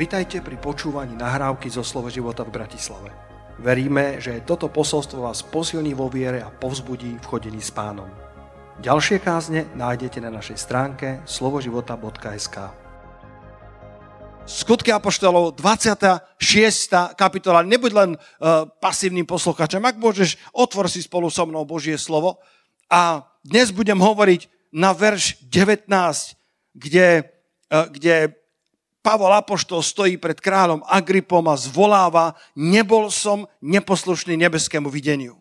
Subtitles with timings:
[0.00, 3.12] Vitajte pri počúvaní nahrávky zo Slovo života v Bratislave.
[3.60, 8.08] Veríme, že toto posolstvo vás posilní vo viere a povzbudí v chodení s pánom.
[8.80, 12.56] Ďalšie kázne nájdete na našej stránke slovoživota.sk
[14.48, 16.32] Skutky Apoštolov, 26.
[17.12, 17.60] kapitola.
[17.60, 19.84] Nebuď len uh, pasívnym posluchačom.
[19.84, 22.40] Ak môžeš, otvor si spolu so mnou Božie slovo.
[22.88, 25.92] A dnes budem hovoriť na verš 19,
[26.72, 27.28] kde,
[27.68, 28.39] uh, kde
[29.00, 35.40] Pavol Apoštol stojí pred kráľom Agripom a zvoláva, nebol som neposlušný nebeskému videniu.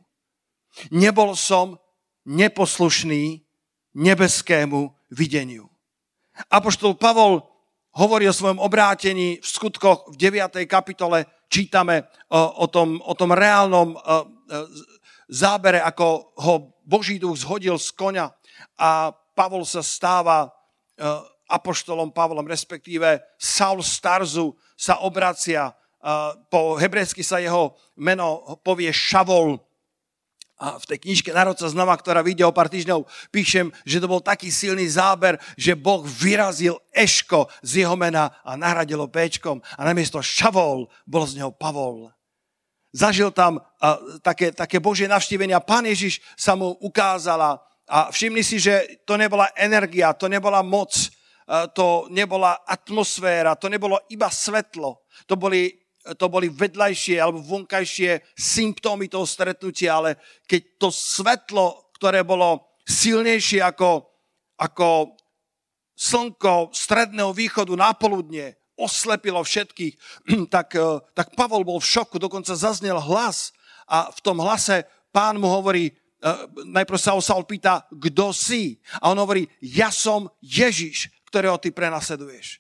[0.95, 1.76] Nebol som
[2.23, 3.44] neposlušný
[3.91, 5.67] nebeskému videniu.
[6.48, 7.44] Apoštol Pavol
[8.00, 10.64] hovorí o svojom obrátení v skutkoch v 9.
[10.64, 11.28] kapitole.
[11.52, 13.98] Čítame o, o, tom, o tom reálnom
[15.28, 16.53] zábere, ako ho
[16.86, 18.31] Boží duch zhodil z konia
[18.80, 20.48] a Pavol sa stáva
[21.50, 25.73] apoštolom Pavlom, respektíve Saul Starzu sa obracia,
[26.47, 29.59] po hebrejsky sa jeho meno povie Šavol,
[30.59, 34.11] a v tej knižke Narod sa znova, ktorá vyjde o pár týždňov, píšem, že to
[34.11, 39.81] bol taký silný záber, že Boh vyrazil Eško z jeho mena a nahradilo Péčkom a
[39.88, 42.11] namiesto Šavol bol z neho Pavol.
[42.91, 45.63] Zažil tam uh, také, také Božie navštívenia.
[45.63, 50.91] Pán Ježiš sa mu ukázala a všimni si, že to nebola energia, to nebola moc,
[51.73, 55.73] to nebola atmosféra, to nebolo iba svetlo, to boli,
[56.14, 63.66] to boli vedľajšie alebo vonkajšie symptómy toho stretnutia, ale keď to svetlo, ktoré bolo silnejšie
[63.66, 64.06] ako,
[64.61, 65.17] ako
[66.00, 69.94] slnko stredného východu na poludne, oslepilo všetkých,
[70.53, 73.52] tak, e, tak Pavol bol v šoku, dokonca zaznel hlas
[73.84, 75.94] a v tom hlase pán mu hovorí, e,
[76.72, 78.80] najprv sa Saul pýta, kto si?
[79.03, 82.59] A on hovorí, ja som Ježiš, ktorého ty prenasleduješ.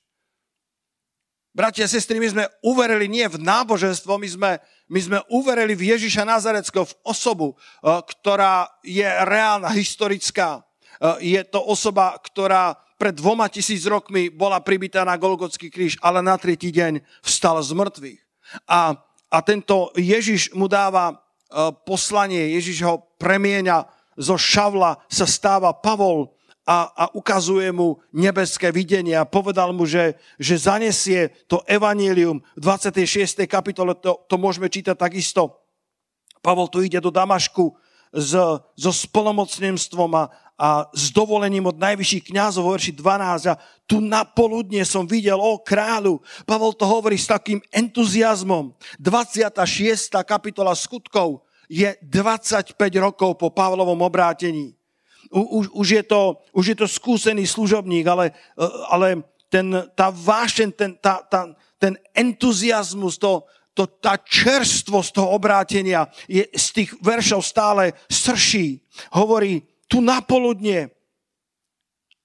[1.49, 4.51] Bratia a sestry, my sme uverili nie v náboženstvo, my sme,
[4.85, 10.61] my sme uverili v Ježiša Nazareckého, v osobu, eh, ktorá je reálna, historická.
[11.01, 16.21] Eh, je to osoba, ktorá pred dvoma tisíc rokmi bola pribitá na Golgotský kríž, ale
[16.21, 18.21] na tretí deň vstal z mŕtvych.
[18.69, 18.93] A,
[19.27, 26.38] a tento Ježiš mu dáva eh, poslanie, Ježiš ho premieňa, zo Šavla sa stáva Pavol,
[26.69, 32.61] a, a ukazuje mu nebeské videnie a povedal mu, že, že zanesie to evanílium v
[32.61, 33.49] 26.
[33.49, 35.57] kapitole, to, to môžeme čítať takisto.
[36.45, 37.73] Pavol tu ide do Damašku
[38.13, 38.37] s,
[38.77, 40.29] so splnomocnenstvom a,
[40.61, 43.57] a s dovolením od najvyšších kňazov, verši 12 a
[43.89, 48.77] tu na poludne som videl, o kráľu, Pavol to hovorí s takým entuziasmom.
[49.01, 49.57] 26.
[50.21, 54.78] kapitola skutkov je 25 rokov po Pavlovom obrátení
[55.29, 59.07] už, už, je to, už je to skúsený služobník, ale, e, ale
[59.49, 63.45] ten, tá vášen, ten, tá, tá, ten entuziasmus, to,
[63.77, 68.81] to, tá čerstvosť toho obrátenia je z tých veršov stále srší.
[69.13, 70.89] Hovorí, tu na poludne,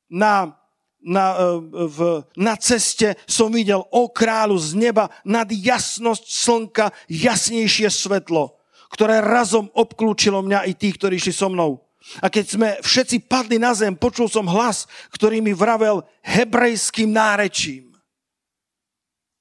[0.08, 0.56] na,
[1.04, 1.48] na, e,
[1.88, 1.98] v,
[2.40, 8.56] na ceste som videl o kráľu z neba nad jasnosť slnka jasnejšie svetlo,
[8.88, 11.83] ktoré razom obklúčilo mňa i tých, ktorí išli so mnou.
[12.22, 17.90] A keď sme všetci padli na zem, počul som hlas, ktorý mi vravel hebrejským nárečím.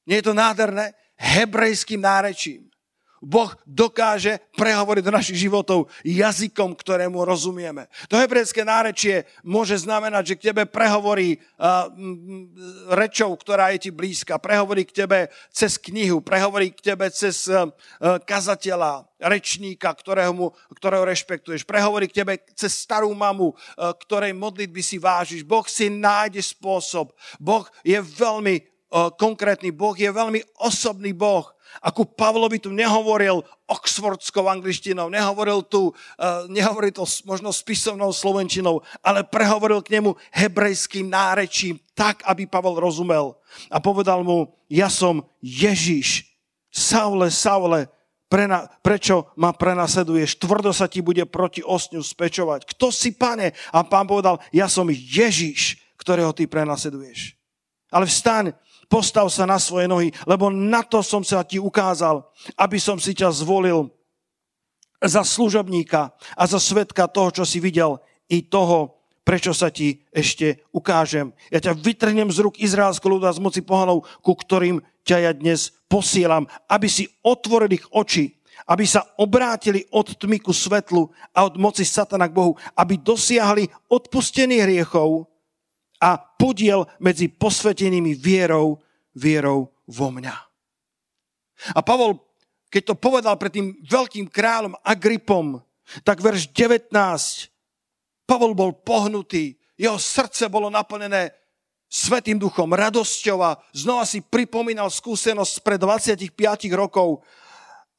[0.09, 0.91] Nie je to nádherné?
[1.16, 2.73] Hebrejským nárečím.
[3.24, 7.88] Boh dokáže prehovoriť do našich životov jazykom, ktorému rozumieme.
[8.12, 11.88] To hebrejské nárečie môže znamenať, že k tebe prehovorí uh,
[12.92, 17.72] rečou, ktorá je ti blízka, prehovorí k tebe cez knihu, prehovorí k tebe cez uh,
[18.28, 23.56] kazateľa, rečníka, ktorého, ktorého rešpektuješ, prehovorí k tebe cez starú mamu,
[24.04, 25.48] ktorej modlitby si vážiš.
[25.48, 27.16] Boh si nájde spôsob.
[27.40, 28.68] Boh je veľmi
[29.18, 31.50] konkrétny Boh, je veľmi osobný Boh
[31.82, 39.25] ako Pavlovi tu nehovoril oxfordskou angličtinou, nehovoril tu, uh, nehovoril to možno spisovnou slovenčinou, ale
[39.25, 43.34] prehovoril k nemu hebrejským nárečím, tak, aby Pavel rozumel.
[43.74, 46.30] A povedal mu, ja som Ježiš,
[46.74, 47.86] Saule, Saule,
[48.34, 50.42] prena, prečo ma prenasleduješ?
[50.42, 52.66] Tvrdo sa ti bude proti osňu spečovať.
[52.74, 53.54] Kto si, pane?
[53.69, 57.38] A pán povedal, ja som Ježiš, ktorého ty prenasleduješ.
[57.94, 58.58] Ale vstaň,
[58.94, 62.22] postav sa na svoje nohy, lebo na to som sa ti ukázal,
[62.54, 63.90] aby som si ťa zvolil
[65.01, 67.98] za služobníka a za svetka toho, čo si videl,
[68.30, 71.34] i toho, prečo sa ti ešte ukážem.
[71.50, 75.74] Ja ťa vytrhnem z rúk Izraelského ľuda z moci pohanov, ku ktorým ťa ja dnes
[75.90, 78.38] posielam, aby si otvoril ich oči,
[78.69, 83.68] aby sa obrátili od tmy ku svetlu a od moci satana k Bohu, aby dosiahli
[83.90, 85.28] odpustenie hriechov
[86.04, 88.82] a podiel medzi posvetenými vierou,
[89.13, 90.36] vierou vo mňa.
[91.74, 92.19] A Pavol,
[92.68, 95.62] keď to povedal pred tým veľkým kráľom Agripom,
[96.01, 96.89] tak verš 19,
[98.25, 101.33] Pavol bol pohnutý, jeho srdce bolo naplnené
[101.94, 106.33] Svetým duchom, radosťou a znova si pripomínal skúsenosť pred 25
[106.74, 107.21] rokov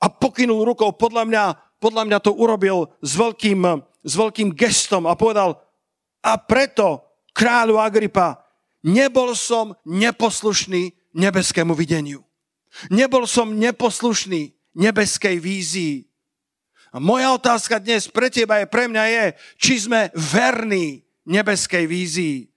[0.02, 0.90] a pokynul rukou.
[0.90, 1.44] Podľa mňa,
[1.78, 3.62] podľa mňa to urobil s veľkým,
[4.02, 5.62] s veľkým gestom a povedal,
[6.26, 8.42] a preto kráľu Agripa,
[8.82, 12.26] nebol som neposlušný nebeskému videniu.
[12.90, 16.10] Nebol som neposlušný nebeskej vízii.
[16.90, 19.24] A moja otázka dnes pre teba je, pre mňa je,
[19.58, 22.54] či sme verní nebeskej vízii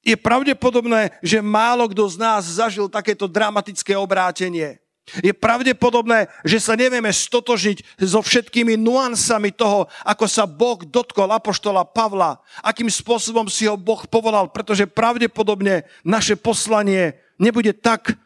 [0.00, 4.80] je pravdepodobné, že málo kto z nás zažil takéto dramatické obrátenie.
[5.20, 11.82] Je pravdepodobné, že sa nevieme stotožiť so všetkými nuansami toho, ako sa Boh dotkol apoštola
[11.82, 18.20] Pavla, akým spôsobom si ho Boh povolal, pretože pravdepodobne naše poslanie nebude tak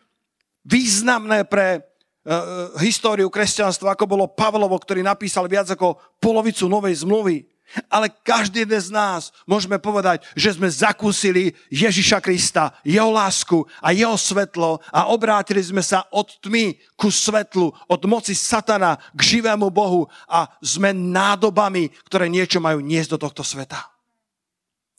[0.66, 7.46] významné pre uh, históriu kresťanstva, ako bolo Pavlovo, ktorý napísal viac ako polovicu novej zmluvy.
[7.88, 13.88] Ale každý jeden z nás môžeme povedať, že sme zakúsili Ježiša Krista, jeho lásku a
[13.90, 19.72] jeho svetlo a obrátili sme sa od tmy ku svetlu, od moci satana k živému
[19.72, 23.80] Bohu a sme nádobami, ktoré niečo majú niesť do tohto sveta.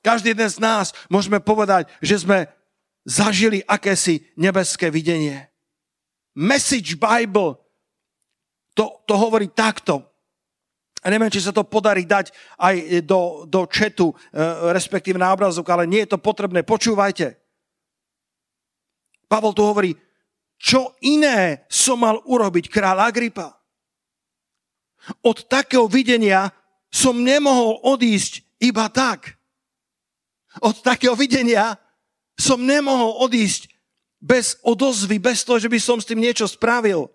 [0.02, 2.50] Každý jeden z nás môžeme povedať, že sme
[3.06, 5.48] zažili akési nebeské videnie.
[6.36, 7.62] Message Bible
[8.75, 10.04] to, to hovorí takto.
[11.06, 14.16] A neviem, či sa to podarí dať aj do, do četu, e,
[14.74, 16.66] respektíve na obrazok, ale nie je to potrebné.
[16.66, 17.38] Počúvajte.
[19.30, 19.94] Pavol tu hovorí,
[20.57, 23.54] čo iné som mal urobiť kráľ Agripa.
[25.22, 26.50] Od takého videnia
[26.90, 29.38] som nemohol odísť iba tak.
[30.66, 31.78] Od takého videnia
[32.36, 33.72] som nemohol odísť
[34.20, 37.08] bez odozvy, bez toho, že by som s tým niečo spravil.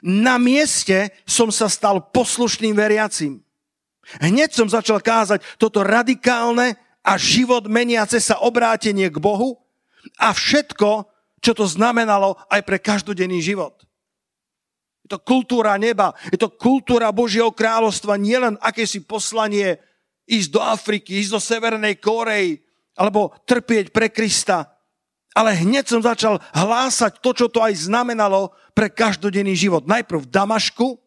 [0.00, 3.42] Na mieste som sa stal poslušným veriacim.
[4.22, 9.60] Hneď som začal kázať toto radikálne a život meniace sa obrátenie k Bohu
[10.16, 11.06] a všetko,
[11.40, 13.82] čo to znamenalo aj pre každodenný život.
[15.04, 19.80] Je to kultúra neba, je to kultúra Božieho kráľovstva, nielen akési poslanie
[20.30, 22.62] ísť do Afriky, ísť do Severnej Korei,
[23.00, 24.76] alebo trpieť pre Krista,
[25.32, 29.88] ale hneď som začal hlásať to, čo to aj znamenalo pre každodenný život.
[29.88, 31.00] Najprv v Damašku,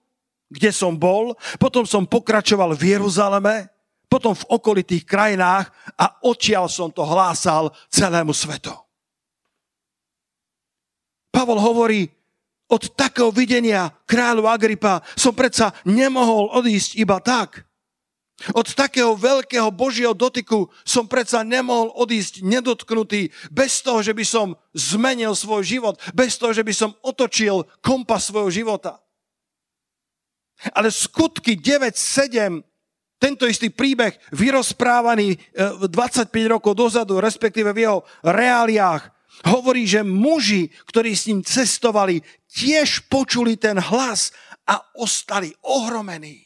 [0.49, 3.69] kde som bol, potom som pokračoval v Jeruzaleme,
[4.09, 8.73] potom v okolitých krajinách a odtiaľ som to hlásal celému svetu.
[11.33, 12.09] Pavol hovorí,
[12.69, 17.65] od takého videnia kráľu Agripa som predsa nemohol odísť iba tak.
[18.51, 24.59] Od takého veľkého Božieho dotyku som predsa nemohol odísť nedotknutý bez toho, že by som
[24.75, 28.99] zmenil svoj život, bez toho, že by som otočil kompas svojho života.
[30.75, 32.59] Ale skutky 9.7,
[33.23, 35.87] tento istý príbeh vyrozprávaný 25
[36.27, 39.07] e, rokov dozadu, respektíve v jeho reáliách,
[39.47, 42.19] hovorí, že muži, ktorí s ním cestovali,
[42.51, 44.35] tiež počuli ten hlas
[44.67, 46.42] a ostali ohromení.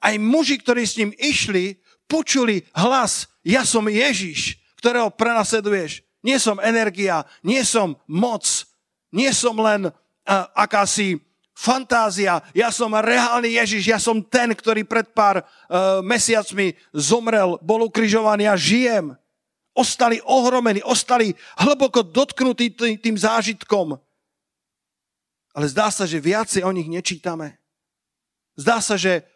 [0.00, 6.04] Aj muži, ktorí s ním išli, počuli hlas, ja som Ježiš, ktorého prenasleduješ.
[6.24, 8.44] Nie som energia, nie som moc,
[9.12, 9.92] nie som len uh,
[10.56, 11.20] akási
[11.54, 17.86] fantázia, ja som reálny Ježiš, ja som ten, ktorý pred pár uh, mesiacmi zomrel, bol
[17.86, 19.14] ukrižovaný a žijem.
[19.74, 23.98] Ostali ohromení, ostali hlboko dotknutí tým, tým zážitkom.
[25.54, 27.58] Ale zdá sa, že viacej o nich nečítame.
[28.54, 29.26] Zdá sa, že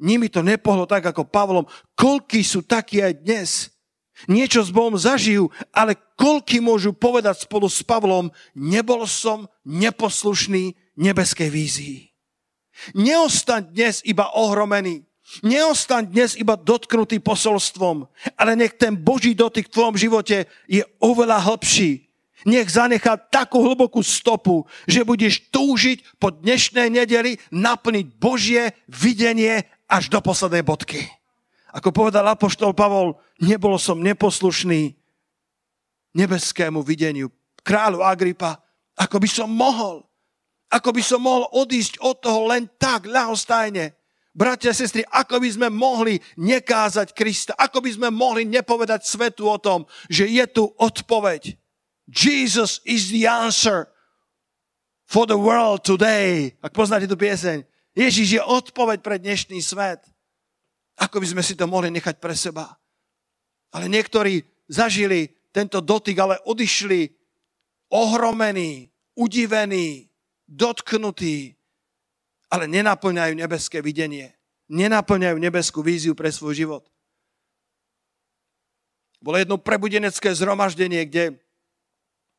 [0.00, 1.68] nimi to nepohlo tak ako Pavlom.
[1.94, 3.50] Koľky sú takí aj dnes?
[4.28, 11.48] Niečo s Bohom zažijú, ale koľky môžu povedať spolu s Pavlom, nebol som neposlušný nebeskej
[11.48, 11.98] vízii.
[12.92, 15.04] Neostaň dnes iba ohromený.
[15.46, 18.02] Neostaň dnes iba dotknutý posolstvom,
[18.34, 22.10] ale nech ten Boží dotyk v tvojom živote je oveľa hlbší.
[22.48, 30.06] Nech zanechá takú hlbokú stopu, že budeš túžiť po dnešnej nedeli naplniť Božie videnie až
[30.06, 31.10] do poslednej bodky.
[31.74, 34.94] Ako povedal apoštol Pavol, nebol som neposlušný
[36.14, 37.30] nebeskému videniu
[37.66, 38.62] kráľu Agripa,
[38.94, 40.06] ako by som mohol.
[40.70, 43.98] Ako by som mohol odísť od toho len tak, ľahostajne.
[44.30, 49.50] Bratia a sestry, ako by sme mohli nekázať Krista, ako by sme mohli nepovedať svetu
[49.50, 51.58] o tom, že je tu odpoveď.
[52.06, 53.90] Jesus is the answer
[55.02, 56.54] for the world today.
[56.62, 57.69] Ak poznáte tú pieseň.
[58.00, 60.00] Ježiš je odpoveď pre dnešný svet.
[60.96, 62.80] Ako by sme si to mohli nechať pre seba.
[63.76, 64.40] Ale niektorí
[64.72, 67.12] zažili tento dotyk, ale odišli
[67.92, 68.88] ohromení,
[69.20, 70.08] udivení,
[70.48, 71.52] dotknutí,
[72.48, 74.32] ale nenaplňajú nebeské videnie.
[74.72, 76.84] Nenaplňajú nebeskú víziu pre svoj život.
[79.20, 81.36] Bolo jedno prebudenecké zhromaždenie, kde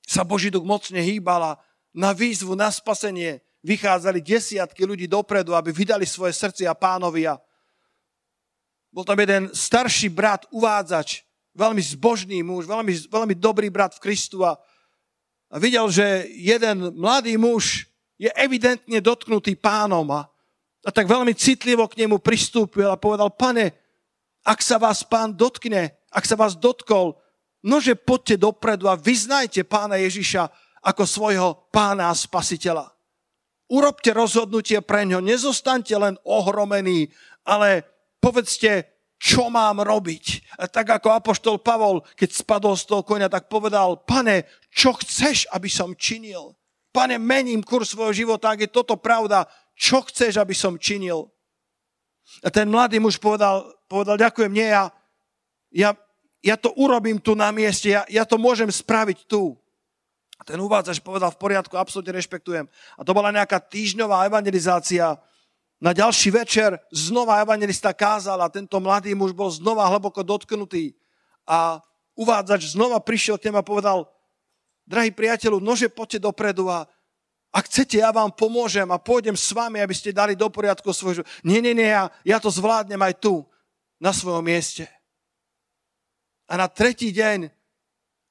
[0.09, 1.61] sa Boží duch mocne hýbala
[1.93, 3.45] na výzvu, na spasenie.
[3.61, 7.37] Vychádzali desiatky ľudí dopredu, aby vydali svoje srdcia pánovi a
[8.91, 11.23] bol tam jeden starší brat, uvádzač,
[11.55, 14.59] veľmi zbožný muž, veľmi, veľmi dobrý brat v Kristu a,
[15.47, 17.87] a videl, že jeden mladý muž
[18.19, 20.27] je evidentne dotknutý pánom a,
[20.83, 23.71] a tak veľmi citlivo k nemu pristúpil a povedal, pane,
[24.43, 27.15] ak sa vás pán dotkne, ak sa vás dotkol,
[27.63, 30.49] nože poďte dopredu a vyznajte pána Ježiša
[30.81, 32.89] ako svojho pána a spasiteľa.
[33.71, 37.07] Urobte rozhodnutie pre ňo, nezostaňte len ohromení,
[37.47, 37.87] ale
[38.19, 40.57] povedzte, čo mám robiť.
[40.73, 45.69] Tak ako apoštol Pavol, keď spadol z toho konia, tak povedal, pane, čo chceš, aby
[45.69, 46.57] som činil?
[46.89, 49.45] Pane, mením kurz svojho života, ak je toto pravda,
[49.77, 51.29] čo chceš, aby som činil?
[52.41, 54.89] A ten mladý muž povedal, povedal ďakujem, nie, ja,
[55.69, 55.93] ja,
[56.41, 59.60] ja to urobím tu na mieste, ja, ja to môžem spraviť tu.
[60.41, 62.65] A ten uvádzač povedal, v poriadku, absolútne rešpektujem.
[62.97, 65.21] A to bola nejaká týždňová evangelizácia,
[65.81, 70.93] na ďalší večer znova evangelista kázal a tento mladý muž bol znova hlboko dotknutý.
[71.49, 71.81] A
[72.13, 74.05] uvádzač znova prišiel k nemu a povedal,
[74.85, 76.85] drahý priateľu, nože poďte dopredu a
[77.49, 81.19] ak chcete, ja vám pomôžem a pôjdem s vami, aby ste dali do poriadku svoj
[81.19, 81.29] život.
[81.43, 83.43] Nie, nie, nie, ja, ja to zvládnem aj tu,
[83.99, 84.87] na svojom mieste.
[86.47, 87.51] A na tretí deň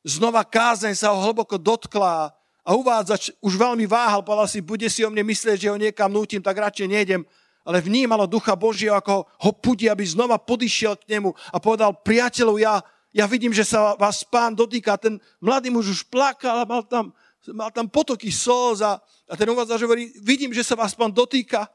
[0.07, 2.33] znova kázeň sa ho hlboko dotkla
[2.64, 6.12] a uvádzač už veľmi váhal, povedal si, bude si o mne myslieť, že ho niekam
[6.12, 7.23] nútim, tak radšej nejdem
[7.64, 12.57] ale vnímalo ducha Božieho, ako ho pudí, aby znova podišiel k nemu a povedal, priateľov,
[12.57, 12.80] ja,
[13.12, 14.97] ja vidím, že sa vás pán dotýka.
[14.97, 17.12] Ten mladý muž už plakal a mal tam,
[17.52, 21.69] mal tam potoky slz a, a ten uvádzač hovorí, vidím, že sa vás pán dotýka.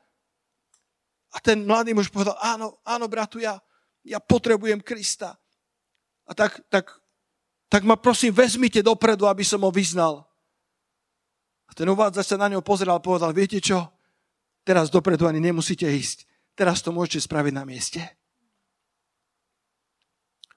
[1.36, 3.60] A ten mladý muž povedal, áno, áno, bratu, ja,
[4.01, 5.38] ja potrebujem Krista.
[6.25, 6.98] A tak, tak,
[7.75, 10.24] tak ma prosím, vezmite dopredu, aby som ho vyznal.
[11.67, 13.91] A ten uvádzač sa na ňo pozeral a povedal, viete čo?
[14.63, 16.24] Teraz dopredu ani nemusíte ísť.
[16.55, 18.00] Teraz to môžete spraviť na mieste.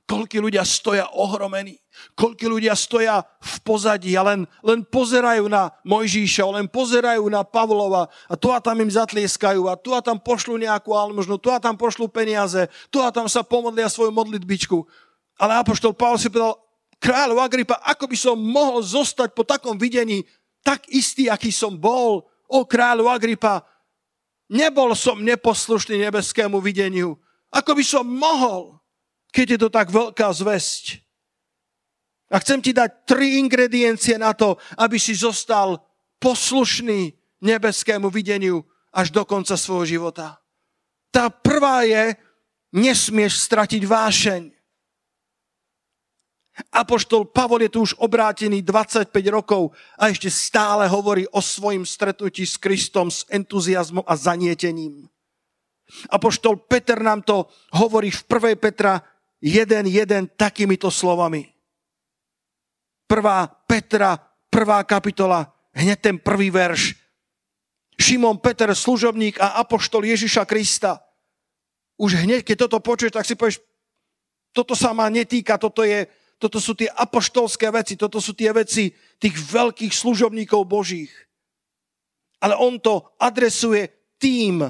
[0.06, 1.82] Koľko ľudia stoja ohromení,
[2.14, 8.06] koľko ľudia stoja v pozadí a len, len pozerajú na Mojžíša, len pozerajú na Pavlova
[8.30, 11.58] a tu a tam im zatlieskajú a tu a tam pošlu nejakú almužnu, tu a
[11.58, 14.86] tam pošlu peniaze, tu a tam sa pomodlia svoju modlitbičku.
[15.34, 16.67] Ale Apoštol Pavol si povedal,
[16.98, 20.26] kráľov Agripa, ako by som mohol zostať po takom videní
[20.62, 22.26] tak istý, aký som bol?
[22.48, 23.64] O kráľov Agripa,
[24.48, 27.20] Nebol som neposlušný nebeskému videniu.
[27.52, 28.80] Ako by som mohol,
[29.28, 31.04] keď je to tak veľká zväzť.
[32.32, 35.80] A chcem ti dať tri ingrediencie na to, aby si zostal
[36.20, 37.12] poslušný
[37.44, 40.40] nebeskému videniu až do konca svojho života.
[41.12, 42.16] Tá prvá je,
[42.72, 44.42] nesmieš stratiť vášeň.
[46.74, 52.42] Apoštol Pavol je tu už obrátený 25 rokov a ešte stále hovorí o svojim stretnutí
[52.42, 55.06] s Kristom s entuziasmom a zanietením.
[56.10, 57.46] Apoštol Peter nám to
[57.78, 58.58] hovorí v 1.
[58.58, 59.00] Petra
[59.40, 61.46] 1.1 takýmito slovami.
[63.08, 63.14] 1.
[63.64, 64.18] Petra,
[64.52, 64.84] 1.
[64.84, 66.98] kapitola, hneď ten prvý verš.
[67.98, 71.02] Šimon Peter, služobník a apoštol Ježiša Krista.
[71.98, 73.58] Už hneď, keď toto počuješ, tak si povieš,
[74.54, 76.06] toto sa ma netýka, toto je
[76.38, 81.10] toto sú tie apoštolské veci, toto sú tie veci tých veľkých služobníkov Božích.
[82.38, 84.62] Ale on to adresuje tým,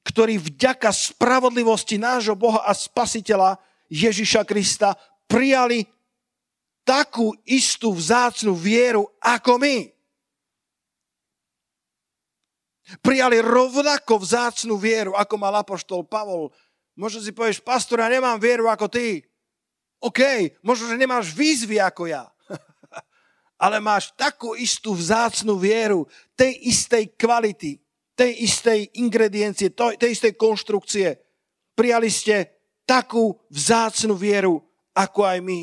[0.00, 3.60] ktorí vďaka spravodlivosti nášho Boha a Spasiteľa
[3.92, 4.96] Ježiša Krista
[5.28, 5.84] prijali
[6.88, 9.76] takú istú vzácnu vieru ako my.
[13.04, 16.50] Prijali rovnako vzácnu vieru, ako mal apoštol Pavol.
[16.98, 19.29] Možno si povieš, ja nemám vieru ako ty.
[20.00, 20.20] OK,
[20.64, 22.24] možno, že nemáš výzvy ako ja,
[23.64, 27.76] ale máš takú istú vzácnú vieru, tej istej kvality,
[28.16, 31.20] tej istej ingrediencie, tej istej konštrukcie.
[31.76, 32.48] Prijali ste
[32.88, 34.64] takú vzácnú vieru,
[34.96, 35.60] ako aj my.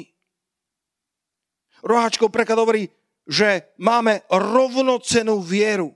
[1.81, 2.89] Roháčkov preklad hovorí,
[3.25, 5.91] že máme rovnocenú vieru.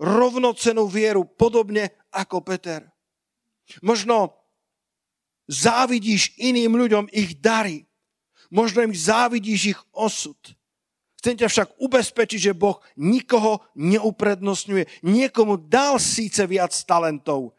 [0.00, 2.88] Rovnocenú vieru, podobne ako Peter.
[3.84, 4.39] Možno
[5.50, 7.90] závidíš iným ľuďom ich dary.
[8.54, 10.38] Možno im závidíš ich osud.
[11.20, 15.04] Chcem ťa však ubezpečiť, že Boh nikoho neuprednostňuje.
[15.04, 17.52] Niekomu dal síce viac talentov,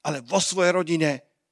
[0.00, 1.10] ale vo svojej rodine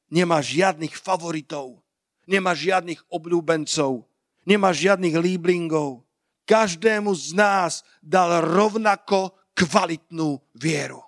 [0.09, 1.83] nemá žiadnych favoritov,
[2.25, 4.07] nemá žiadnych obľúbencov,
[4.49, 6.07] nemá žiadnych líblingov.
[6.47, 11.03] každému z nás dal rovnako kvalitnú vieru.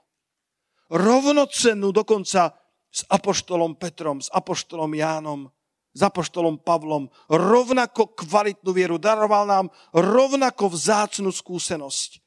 [0.91, 2.58] Rovnocennú dokonca
[2.89, 5.53] s apoštolom Petrom, s apoštolom Jánom,
[5.93, 7.11] s apoštolom Pavlom.
[7.27, 8.97] Rovnako kvalitnú vieru.
[8.97, 12.23] Daroval nám rovnako vzácnú skúsenosť,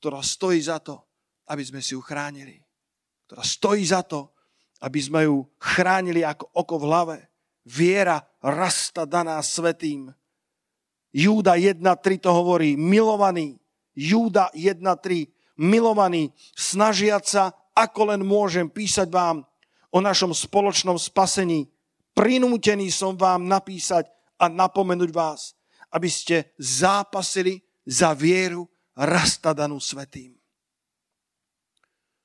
[0.00, 0.98] ktorá stojí za to,
[1.48, 2.58] aby sme si ju chránili.
[3.28, 4.34] Ktorá stojí za to,
[4.84, 7.16] aby sme ju chránili ako oko v hlave.
[7.64, 10.12] Viera rasta daná svetým.
[11.14, 11.80] Júda 1.3
[12.20, 13.56] to hovorí, milovaný.
[13.94, 17.44] Júda 1.3, milovaný, snažiať sa,
[17.78, 19.46] ako len môžem písať vám
[19.94, 21.70] o našom spoločnom spasení.
[22.10, 24.10] Prinútený som vám napísať
[24.42, 25.54] a napomenúť vás,
[25.94, 28.66] aby ste zápasili za vieru
[28.98, 30.34] rastadanú svetým.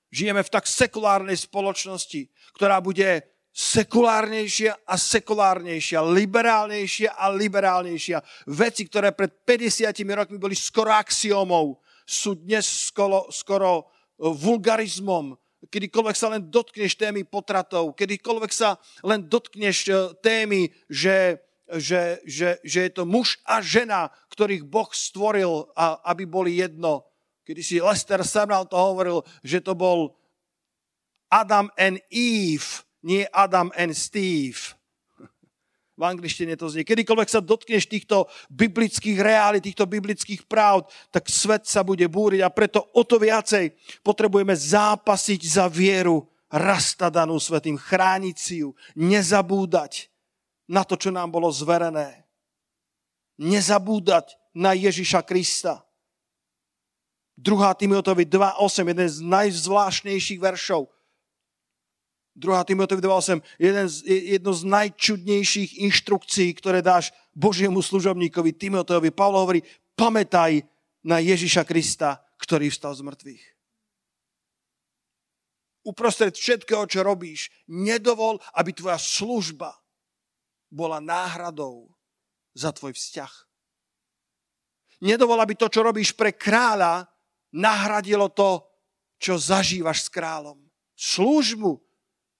[0.09, 3.21] Žijeme v tak sekulárnej spoločnosti, ktorá bude
[3.53, 8.17] sekulárnejšia a sekulárnejšia, liberálnejšia a liberálnejšia.
[8.49, 11.77] Veci, ktoré pred 50 rokmi boli skoro axiomou,
[12.09, 15.37] sú dnes skoro, skoro vulgarizmom.
[15.67, 21.43] Kedykoľvek sa len dotkneš témy potratov, kedykoľvek sa len dotkneš e, témy, že,
[21.75, 27.09] že, že, že je to muž a žena, ktorých Boh stvoril, a, aby boli jedno,
[27.49, 30.13] Kedy si Lester Sumrall to hovoril, že to bol
[31.33, 34.77] Adam and Eve, nie Adam and Steve.
[35.99, 36.87] V angličtine to znie.
[36.87, 42.47] Kedykoľvek sa dotkneš týchto biblických reálí, týchto biblických práv, tak svet sa bude búriť a
[42.47, 50.07] preto o to viacej potrebujeme zápasiť za vieru, rastadanú svetým, chrániť si ju, nezabúdať
[50.71, 52.23] na to, čo nám bolo zverené.
[53.35, 55.83] Nezabúdať na Ježiša Krista.
[57.39, 57.75] 2.
[57.75, 60.87] Timoteovi 2.8, jeden z najzvláštnejších veršov.
[62.37, 62.69] 2.
[62.69, 63.95] Timoteovi 2.8, jeden z,
[64.37, 69.09] jedno z najčudnejších inštrukcií, ktoré dáš Božiemu služobníkovi Timoteovi.
[69.11, 69.65] Pavlo hovorí,
[69.97, 70.63] pamätaj
[71.03, 73.43] na Ježiša Krista, ktorý vstal z mŕtvych.
[75.87, 79.73] Uprostred všetkého, čo robíš, nedovol, aby tvoja služba
[80.69, 81.89] bola náhradou
[82.53, 83.33] za tvoj vzťah.
[84.99, 87.07] Nedovol, aby to, čo robíš pre kráľa,
[87.55, 88.67] nahradilo to,
[89.19, 90.59] čo zažívaš s kráľom.
[90.93, 91.79] Slúž mu,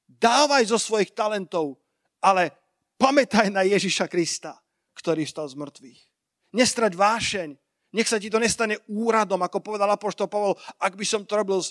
[0.10, 1.78] dávaj zo svojich talentov,
[2.18, 2.50] ale
[2.98, 4.58] pamätaj na Ježiša Krista,
[4.98, 6.02] ktorý stal z mŕtvych.
[6.58, 7.50] Nestrať vášeň,
[7.94, 11.62] nech sa ti to nestane úradom, ako povedal Apoštol Pavol, ak by som to robil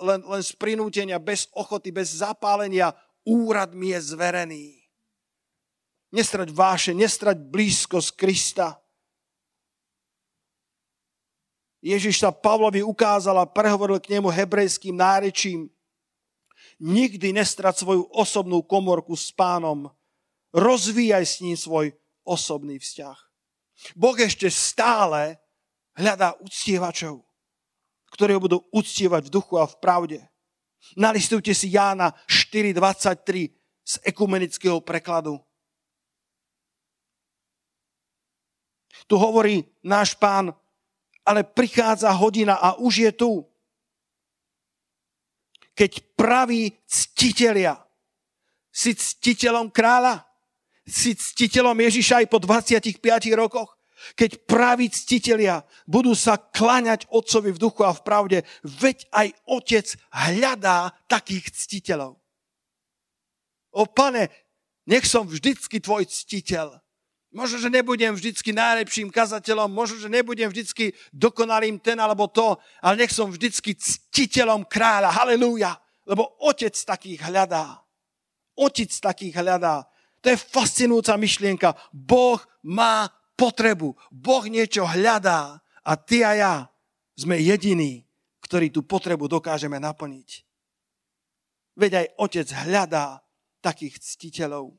[0.00, 2.92] len, len z prinútenia, bez ochoty, bez zapálenia,
[3.24, 4.66] úrad mi je zverený.
[6.12, 8.68] Nestrať vášeň, nestrať blízkosť Krista.
[11.80, 15.72] Ježiš sa Pavlovi ukázal a prehovoril k nemu hebrejským nárečím.
[16.80, 19.92] Nikdy nestrať svoju osobnú komorku s pánom.
[20.56, 21.92] Rozvíjaj s ním svoj
[22.24, 23.18] osobný vzťah.
[23.96, 25.36] Boh ešte stále
[25.96, 27.20] hľadá uctievačov,
[28.16, 30.18] ktorí ho budú uctievať v duchu a v pravde.
[30.96, 33.52] Nalistujte si Jána 4.23
[33.84, 35.36] z ekumenického prekladu.
[39.10, 40.54] Tu hovorí náš pán,
[41.26, 43.49] ale prichádza hodina a už je tu.
[45.80, 47.80] Keď praví ctitelia,
[48.68, 50.28] si ctiteľom kráľa,
[50.84, 53.00] si ctiteľom Ježiša aj po 25
[53.32, 53.80] rokoch,
[54.12, 59.86] keď praví ctitelia budú sa klaňať otcovi v duchu a v pravde, veď aj otec
[60.12, 62.20] hľadá takých ctiteľov.
[63.72, 64.28] O pane,
[64.84, 66.80] nech som vždycky tvoj ctiteľ.
[67.30, 73.06] Možno, že nebudem vždycky najlepším kazateľom, možno, že nebudem vždycky dokonalým ten alebo to, ale
[73.06, 75.14] nech som vždycky ctiteľom kráľa.
[75.14, 75.78] Halelúja.
[76.10, 77.86] Lebo otec takých hľadá.
[78.58, 79.86] Otec takých hľadá.
[80.20, 81.70] To je fascinujúca myšlienka.
[81.94, 83.06] Boh má
[83.38, 83.94] potrebu.
[84.10, 86.54] Boh niečo hľadá a ty a ja
[87.14, 88.04] sme jediní,
[88.42, 90.42] ktorí tú potrebu dokážeme naplniť.
[91.78, 93.22] Veď aj otec hľadá
[93.62, 94.74] takých ctiteľov.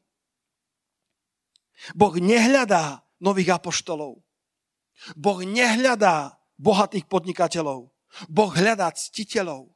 [1.98, 4.22] Boh nehľadá nových apoštolov.
[5.18, 7.90] Boh nehľadá bohatých podnikateľov.
[8.30, 9.72] Boh hľadá ctiteľov.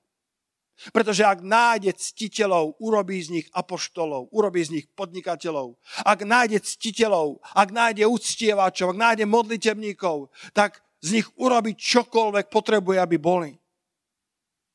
[0.92, 5.80] Pretože ak nájde ctiteľov, urobí z nich apoštolov, urobí z nich podnikateľov.
[6.04, 12.98] Ak nájde ctiteľov, ak nájde uctievačov, ak nájde modlitebníkov, tak z nich urobí čokoľvek potrebuje,
[13.00, 13.56] aby boli.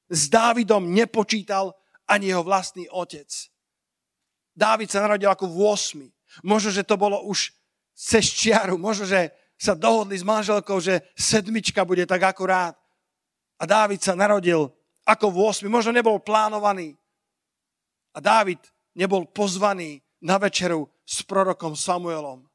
[0.09, 1.77] S Dávidom nepočítal
[2.09, 3.29] ani jeho vlastný otec.
[4.57, 6.20] Dávid sa narodil ako v 8.
[6.43, 7.53] Možno, že to bolo už
[7.95, 8.79] cez čiaru.
[8.79, 12.73] Možno, že sa dohodli s manželkou, že sedmička bude tak akurát.
[13.61, 14.73] A Dávid sa narodil
[15.05, 15.69] ako v 8.
[15.69, 16.97] Možno nebol plánovaný.
[18.16, 18.59] A Dávid
[18.97, 22.49] nebol pozvaný na večeru s prorokom Samuelom.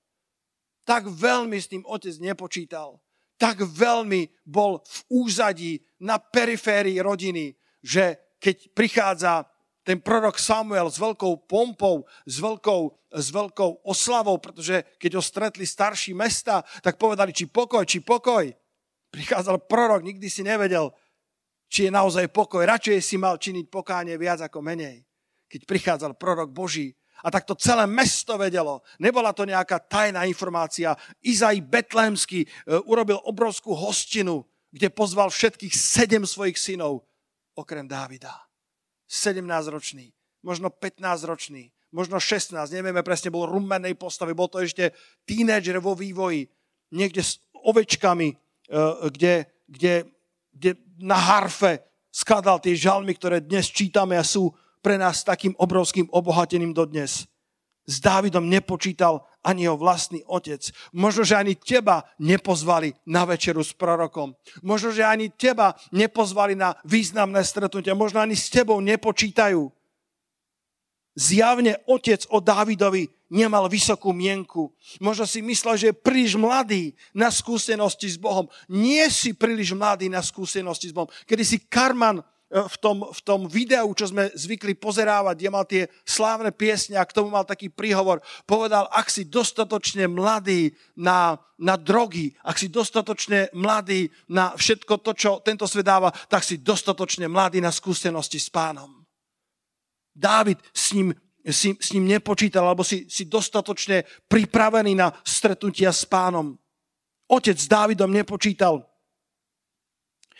[0.85, 3.01] Tak veľmi s tým otec nepočítal.
[3.35, 7.51] tak veľmi bol v úzadí na periférii rodiny,
[7.83, 9.33] že keď prichádza
[9.85, 12.81] ten prorok Samuel s veľkou pompou, s veľkou,
[13.13, 18.49] s veľkou oslavou, pretože keď ho stretli starší mesta, tak povedali, či pokoj, či pokoj.
[19.13, 20.89] Prichádzal prorok, nikdy si nevedel,
[21.69, 22.65] či je naozaj pokoj.
[22.65, 25.05] Radšej si mal činiť pokánie viac ako menej.
[25.45, 28.85] Keď prichádzal prorok Boží, a tak to celé mesto vedelo.
[29.01, 30.93] Nebola to nejaká tajná informácia.
[31.25, 32.47] Izai Betlémsky e,
[32.85, 37.07] urobil obrovskú hostinu, kde pozval všetkých sedem svojich synov,
[37.57, 38.45] okrem Dávida.
[39.05, 44.91] 17-ročný, možno 15-ročný, možno 16, nevieme presne, bol rumenej postavy, bol to ešte
[45.23, 46.49] tínedžer vo vývoji,
[46.91, 48.35] niekde s ovečkami, e,
[49.15, 49.33] kde,
[49.69, 49.93] kde,
[50.51, 56.07] kde na harfe skladal tie žalmy, ktoré dnes čítame a sú pre nás takým obrovským
[56.13, 57.25] obohatením dodnes.
[57.85, 60.65] S Dávidom nepočítal ani jeho vlastný otec.
[60.89, 64.33] Možno, že ani teba nepozvali na večeru s prorokom.
[64.65, 67.93] Možno, že ani teba nepozvali na významné stretnutie.
[67.93, 69.69] Možno ani s tebou nepočítajú.
[71.15, 74.73] Zjavne otec o Dávidovi nemal vysokú mienku.
[74.99, 78.49] Možno si myslel, že je príliš mladý na skúsenosti s Bohom.
[78.67, 81.07] Nie si príliš mladý na skúsenosti s Bohom.
[81.23, 82.19] Kedy si Karman
[82.55, 87.03] v tom, v tom videu, čo sme zvykli pozerávať, kde mal tie slávne piesne a
[87.03, 92.71] k tomu mal taký príhovor, povedal, ak si dostatočne mladý na, na drogy, ak si
[92.71, 98.39] dostatočne mladý na všetko to, čo tento svet dáva, tak si dostatočne mladý na skúsenosti
[98.39, 99.03] s pánom.
[100.15, 101.11] Dávid s ním,
[101.43, 106.55] si, s ním nepočítal, alebo si, si dostatočne pripravený na stretnutia s pánom.
[107.27, 108.79] Otec s Dávidom nepočítal,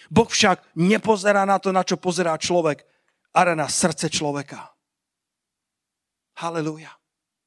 [0.10, 2.86] Boh však nepozerá na to, na čo pozerá človek,
[3.36, 4.72] ale na srdce človeka.
[6.40, 6.92] Halelúja.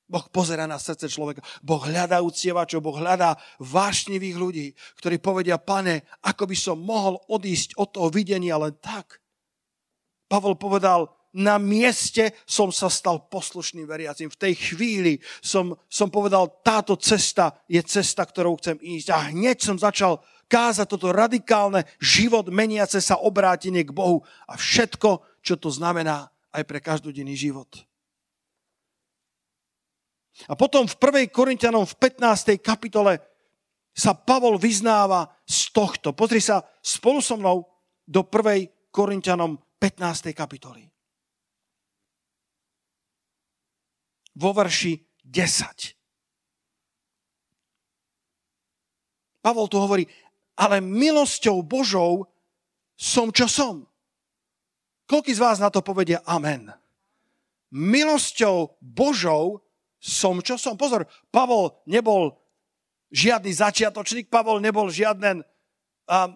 [0.08, 1.44] Boh pozera na srdce človeka.
[1.60, 4.66] Boh hľadá uctievačov, Boh hľadá vášnivých ľudí,
[4.96, 9.20] ktorí povedia, pane, ako by som mohol odísť od toho videnia len tak.
[10.24, 14.32] Pavol povedal, na mieste som sa stal poslušným veriacim.
[14.32, 19.08] V tej chvíli som, som povedal, táto cesta je cesta, ktorou chcem ísť.
[19.12, 25.40] A hneď som začal kázať toto radikálne život meniace sa obrátenie k Bohu a všetko,
[25.44, 27.68] čo to znamená aj pre každodenný život.
[30.48, 30.94] A potom v
[31.28, 31.34] 1.
[31.34, 32.58] Korintianom v 15.
[32.62, 33.18] kapitole
[33.90, 36.14] sa Pavol vyznáva z tohto.
[36.14, 37.66] Pozri sa spolu so mnou
[38.06, 38.94] do 1.
[38.94, 40.30] Korintianom 15.
[40.32, 40.86] kapitoly.
[44.38, 45.98] Vo verši 10.
[49.42, 50.06] Pavol tu hovorí,
[50.58, 52.26] ale milosťou Božou
[52.98, 53.86] som, čo som.
[55.06, 56.74] Koľký z vás na to povedia amen?
[57.70, 59.62] Milosťou Božou
[60.02, 60.74] som, čo som.
[60.74, 62.34] Pozor, Pavol nebol
[63.14, 66.30] žiadny začiatočník, Pavol nebol žiaden um,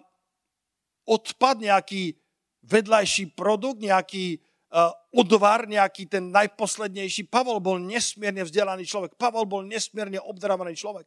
[1.03, 2.15] odpad, nejaký
[2.63, 4.39] vedľajší produkt, nejaký
[4.71, 7.27] uh, odvar, nejaký ten najposlednejší.
[7.27, 9.19] Pavol bol nesmierne vzdelaný človek.
[9.19, 11.05] Pavol bol nesmierne obdarovaný človek.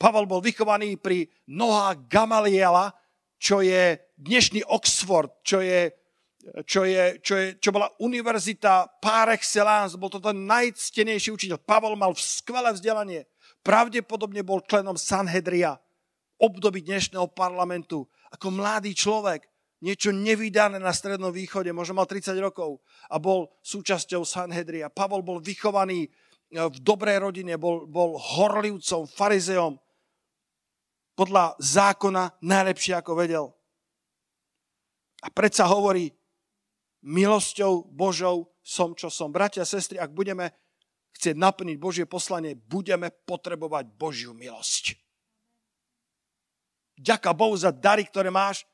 [0.00, 2.88] Pavel bol vychovaný pri nohách Gamaliela,
[3.36, 5.92] čo je dnešný Oxford, čo, je,
[6.64, 11.60] čo, je, čo, je, čo bola univerzita par excellence, bol to ten najctenejší učiteľ.
[11.60, 13.28] Pavel mal skvelé vzdelanie.
[13.60, 15.76] Pravdepodobne bol členom Sanhedria,
[16.40, 18.08] období dnešného parlamentu.
[18.32, 19.44] Ako mladý človek,
[19.84, 22.80] niečo nevydané na Strednom východe, možno mal 30 rokov
[23.12, 24.88] a bol súčasťou Sanhedria.
[24.88, 26.08] Pavol bol vychovaný
[26.48, 29.76] v dobrej rodine, bol, bol horlivcom, farizeom,
[31.20, 33.52] podľa zákona najlepšie, ako vedel.
[35.20, 36.08] A predsa hovorí,
[37.04, 39.28] milosťou Božou som, čo som.
[39.28, 40.48] Bratia sestry, ak budeme
[41.12, 44.96] chcieť naplniť Božie poslanie, budeme potrebovať Božiu milosť.
[46.96, 48.64] Ďaká Bohu za dary, ktoré máš.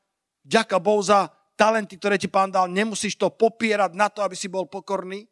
[0.47, 1.27] Ďaká Bohu za
[1.59, 2.71] talenty, ktoré ti pán dal.
[2.71, 5.27] Nemusíš to popierať na to, aby si bol pokorný.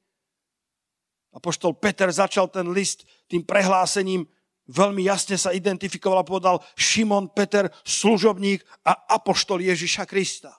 [1.31, 4.27] A poštol Peter začal ten list tým prehlásením,
[4.69, 10.53] veľmi jasne sa identifikoval a povedal Šimon Peter, služobník a apoštol Ježiša Krista.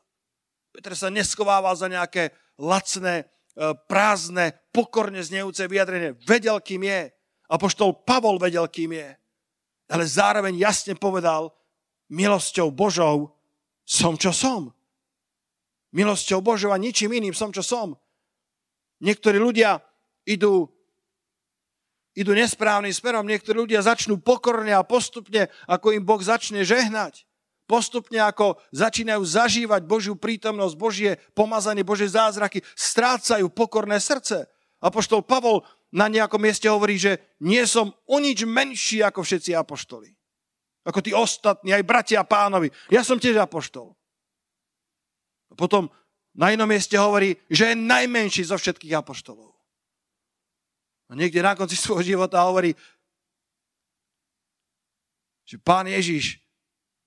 [0.70, 3.24] Peter sa neschovával za nejaké lacné, e,
[3.88, 6.14] prázdne, pokorne znejúce vyjadrenie.
[6.28, 7.10] Vedel, kým je.
[7.48, 9.08] Apoštol Pavol vedel, kým je.
[9.88, 11.54] Ale zároveň jasne povedal,
[12.10, 13.34] milosťou Božou
[13.86, 14.74] som, čo som.
[15.94, 17.94] Milosťou Božou a ničím iným som, čo som.
[19.00, 19.80] Niektorí ľudia
[20.26, 20.68] idú
[22.16, 23.28] idú nesprávnym smerom.
[23.28, 27.28] Niektorí ľudia začnú pokorne a postupne, ako im Boh začne žehnať.
[27.68, 34.46] Postupne, ako začínajú zažívať Božiu prítomnosť, Božie pomazanie, Božie zázraky, strácajú pokorné srdce.
[34.80, 40.14] Apoštol Pavol na nejakom mieste hovorí, že nie som o nič menší ako všetci apoštoli.
[40.86, 42.70] Ako tí ostatní, aj bratia pánovi.
[42.86, 43.98] Ja som tiež apoštol.
[45.58, 45.90] Potom
[46.38, 49.55] na inom mieste hovorí, že je najmenší zo všetkých apoštolov.
[51.06, 52.74] A niekde na konci svojho života hovorí,
[55.46, 56.42] že pán Ježiš,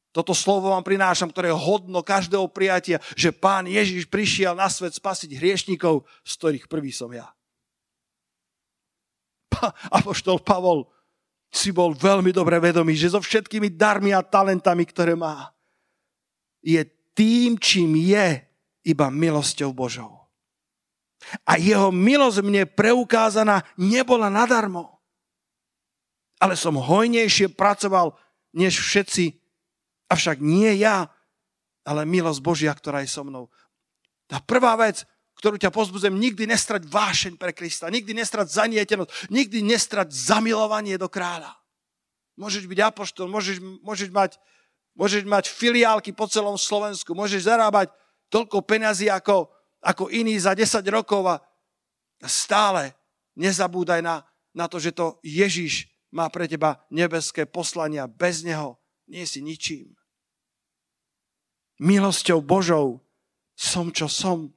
[0.09, 4.95] toto slovo vám prinášam, ktoré je hodno každého prijatia, že pán Ježiš prišiel na svet
[4.95, 7.29] spasiť hriešnikov, z ktorých prvý som ja.
[9.53, 10.89] Pa, Apoštol Pavol
[11.53, 15.53] si bol veľmi dobre vedomý, že so všetkými darmi a talentami, ktoré má,
[16.61, 16.81] je
[17.13, 18.49] tým, čím je,
[18.85, 20.18] iba milosťou Božou.
[21.43, 24.99] A jeho milosť mne preukázaná nebola nadarmo.
[26.39, 28.15] Ale som hojnejšie pracoval,
[28.55, 29.35] než všetci.
[30.09, 31.11] Avšak nie ja,
[31.83, 33.51] ale milosť Božia, ktorá je so mnou.
[34.29, 35.03] Tá prvá vec,
[35.39, 41.07] ktorú ťa pozbudzem, nikdy nestrať vášeň pre Krista, nikdy nestrať zanietenosť, nikdy nestrať zamilovanie do
[41.07, 41.55] kráľa.
[42.39, 44.39] Môžeš byť apoštol, môžeš, môžeš, mať,
[44.95, 47.91] môžeš mať filiálky po celom Slovensku, môžeš zarábať
[48.31, 51.35] toľko peňazí ako, ako iní za 10 rokov a
[52.27, 52.91] stále
[53.39, 58.09] nezabúdaj na, na to, že to Ježiš má pre teba nebeské poslania.
[58.09, 58.75] Bez neho
[59.07, 59.95] nie si ničím.
[61.79, 62.99] Milosťou Božou
[63.55, 64.51] som, čo som.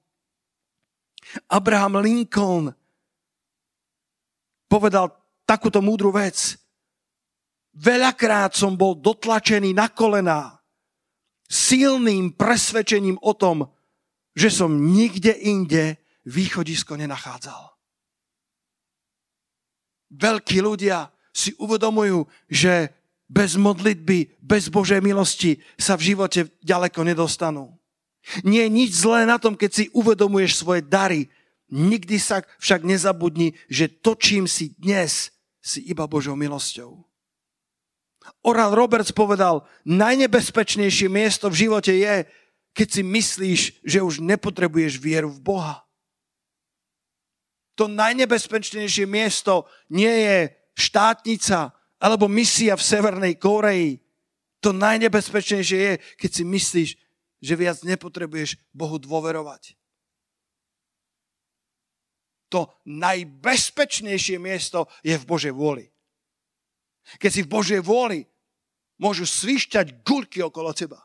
[1.47, 2.75] Abraham Lincoln
[4.67, 5.15] povedal
[5.47, 6.59] takúto múdru vec.
[7.79, 10.61] Veľakrát som bol dotlačený na kolená
[11.53, 13.69] silným presvedčením o tom,
[14.33, 17.73] že som nikde inde východisko nenachádzal.
[20.13, 22.93] Veľkí ľudia si uvedomujú, že
[23.33, 27.73] bez modlitby, bez Božej milosti sa v živote ďaleko nedostanú.
[28.45, 31.33] Nie je nič zlé na tom, keď si uvedomuješ svoje dary.
[31.73, 35.33] Nikdy sa však nezabudni, že to, čím si dnes,
[35.65, 37.01] si iba Božou milosťou.
[38.45, 42.29] Oral Roberts povedal, najnebezpečnejšie miesto v živote je,
[42.73, 45.77] keď si myslíš, že už nepotrebuješ vieru v Boha.
[47.77, 50.39] To najnebezpečnejšie miesto nie je
[50.77, 54.01] štátnica alebo misia v Severnej Koreji.
[54.61, 56.91] To najnebezpečnejšie je, keď si myslíš,
[57.43, 59.75] že viac nepotrebuješ Bohu dôverovať.
[62.53, 65.89] To najbezpečnejšie miesto je v Božej vôli.
[67.17, 68.29] Keď si v Božej vôli,
[69.01, 71.01] môžu svišťať gulky okolo teba.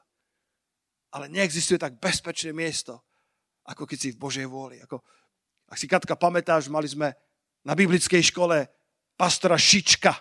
[1.17, 3.01] Ale neexistuje tak bezpečné miesto,
[3.65, 4.77] ako keď si v Božej vôli.
[4.85, 5.01] Ako,
[5.65, 7.17] ak si Katka pamätáš, mali sme
[7.65, 8.69] na biblickej škole
[9.17, 10.13] pastora Šička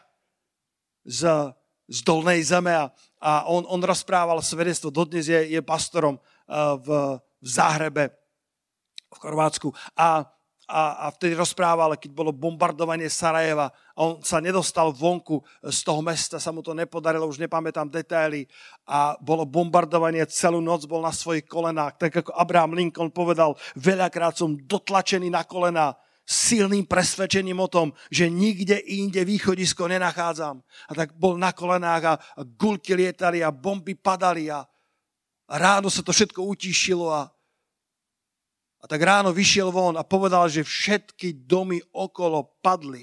[1.04, 1.52] z,
[1.84, 2.88] z Dolnej zeme a,
[3.20, 6.88] a on, on rozprával svedectvo, dodnes je, je pastorom uh, v,
[7.20, 8.16] v Záhrebe
[9.12, 9.68] v Chorvátsku.
[10.00, 10.24] A
[10.66, 16.02] a, a vtedy rozprával, keď bolo bombardovanie Sarajeva a on sa nedostal vonku z toho
[16.02, 18.50] mesta, sa mu to nepodarilo, už nepamätám detaily
[18.82, 24.34] a bolo bombardovanie, celú noc bol na svojich kolenách, tak ako Abraham Lincoln povedal, veľakrát
[24.34, 25.94] som dotlačený na kolena
[26.26, 30.58] silným presvedčením o tom, že nikde inde východisko nenachádzam.
[30.90, 34.66] A tak bol na kolenách a, gulky lietali a bomby padali a
[35.46, 37.30] ráno sa to všetko utíšilo a
[38.86, 43.02] a tak ráno vyšiel von a povedal, že všetky domy okolo padli.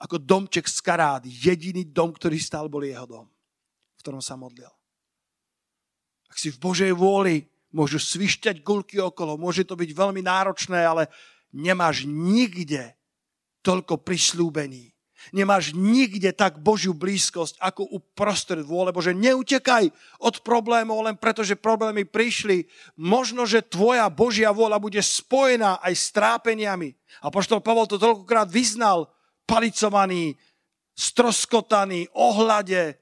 [0.00, 1.20] Ako domček z karát.
[1.20, 4.72] Jediný dom, ktorý stal, bol jeho dom, v ktorom sa modlil.
[6.32, 7.44] Ak si v Božej vôli,
[7.76, 11.12] môžu svišťať gulky okolo, môže to byť veľmi náročné, ale
[11.52, 12.96] nemáš nikde
[13.60, 14.95] toľko prislúbení
[15.34, 19.16] Nemáš nikde tak Božiu blízkosť, ako uprostred vôle Bože.
[19.16, 19.90] Neutekaj
[20.22, 22.66] od problémov len preto, že problémy prišli.
[22.94, 26.94] Možno, že tvoja Božia vôľa bude spojená aj s trápeniami.
[27.24, 29.10] A poštol Pavol to toľkokrát vyznal,
[29.48, 30.38] palicovaný,
[30.94, 32.96] stroskotaný, ohľade.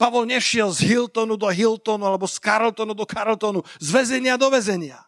[0.00, 5.04] Pavol nešiel z Hiltonu do Hiltonu alebo z Carltonu do Carltonu, z väzenia do väzenia.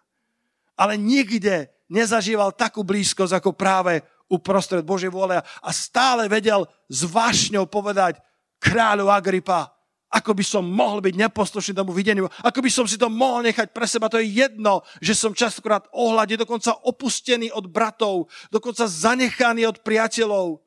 [0.76, 4.00] Ale nikde nezažíval takú blízkosť ako práve
[4.32, 8.16] uprostred Božej vôle a stále vedel s vášňou povedať
[8.56, 9.68] kráľu Agripa,
[10.12, 13.72] ako by som mohol byť neposlušný tomu videniu, ako by som si to mohol nechať
[13.72, 14.12] pre seba.
[14.12, 20.60] To je jedno, že som častokrát ohľade, dokonca opustený od bratov, dokonca zanechaný od priateľov.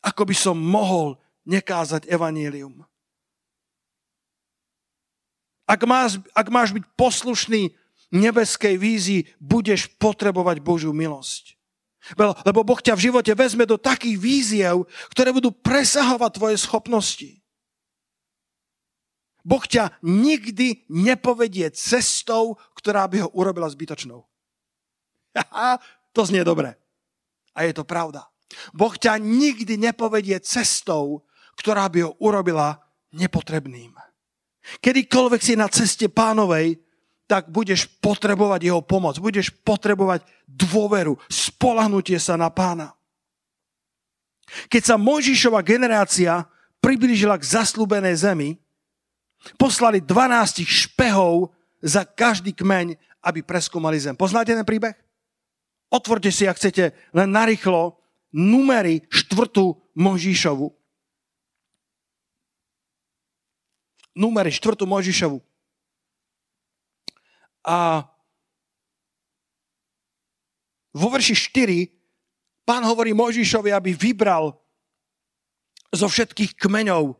[0.00, 2.84] Ako by som mohol nekázať evanílium.
[5.66, 7.74] Ak máš, ak máš byť poslušný
[8.14, 11.55] nebeskej vízii, budeš potrebovať Božiu milosť.
[12.14, 17.42] Lebo Boh ťa v živote vezme do takých víziev, ktoré budú presahovať tvoje schopnosti.
[19.46, 24.22] Boh ťa nikdy nepovedie cestou, ktorá by ho urobila zbytočnou.
[26.14, 26.74] to znie dobre.
[27.54, 28.26] A je to pravda.
[28.70, 31.26] Boh ťa nikdy nepovedie cestou,
[31.58, 32.78] ktorá by ho urobila
[33.14, 33.94] nepotrebným.
[34.82, 36.82] Kedykoľvek si na ceste pánovej,
[37.26, 42.94] tak budeš potrebovať jeho pomoc, budeš potrebovať dôveru, spolahnutie sa na pána.
[44.70, 46.46] Keď sa Mojžišova generácia
[46.78, 48.50] priblížila k zaslúbenej zemi,
[49.58, 51.50] poslali 12 špehov
[51.82, 52.94] za každý kmeň,
[53.26, 54.14] aby preskúmali zem.
[54.14, 54.94] Poznáte ten príbeh?
[55.90, 57.98] Otvorte si, ak chcete, len narýchlo
[58.34, 60.66] numery štvrtú Mojžišovu.
[64.18, 65.38] Numery štvrtú Mojžišovu.
[67.66, 68.06] A
[70.94, 71.90] vo verši 4
[72.62, 74.54] pán hovorí Mojžišovi, aby vybral
[75.90, 77.18] zo všetkých kmeňov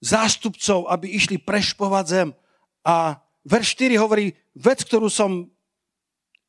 [0.00, 2.28] zástupcov, aby išli prešpovať zem.
[2.86, 5.50] A verš 4 hovorí vec, ktorú som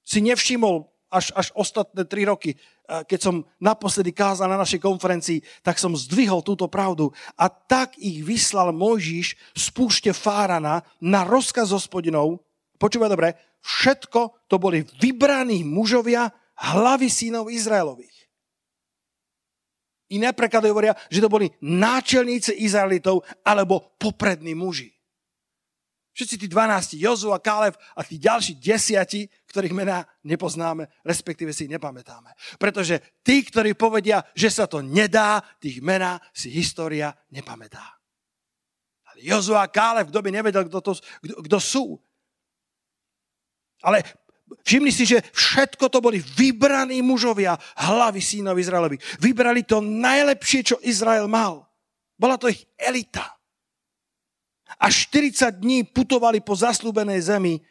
[0.05, 2.55] si nevšimol až, až ostatné tri roky,
[2.87, 7.11] keď som naposledy kázal na našej konferencii, tak som zdvihol túto pravdu.
[7.35, 12.39] A tak ich vyslal Mojžiš z púšte Fárana na rozkaz hospodinov,
[12.77, 18.17] počúvaj dobre, všetko to boli vybraní mužovia hlavy synov Izraelových.
[20.07, 24.95] Iné preklady hovoria, že to boli náčelníci Izraelitov alebo poprední muži.
[26.17, 31.69] Všetci tí 12, Jozu a Kálev a tí ďalší desiati, ktorých mená nepoznáme, respektíve si
[31.69, 32.33] nepamätáme.
[32.57, 37.85] Pretože tí, ktorí povedia, že sa to nedá, tých mená si história nepamätá.
[39.13, 41.85] Ale Jozu a Kálev, kto by nevedel, kto, to, kto, kto sú.
[43.83, 44.01] Ale
[44.63, 48.97] všimni si, že všetko to boli vybraní mužovia, hlavy sínov Izraelovi.
[49.21, 51.67] Vybrali to najlepšie, čo Izrael mal.
[52.17, 53.37] Bola to ich elita.
[54.77, 57.61] A 40 dní putovali po zaslúbenej zemi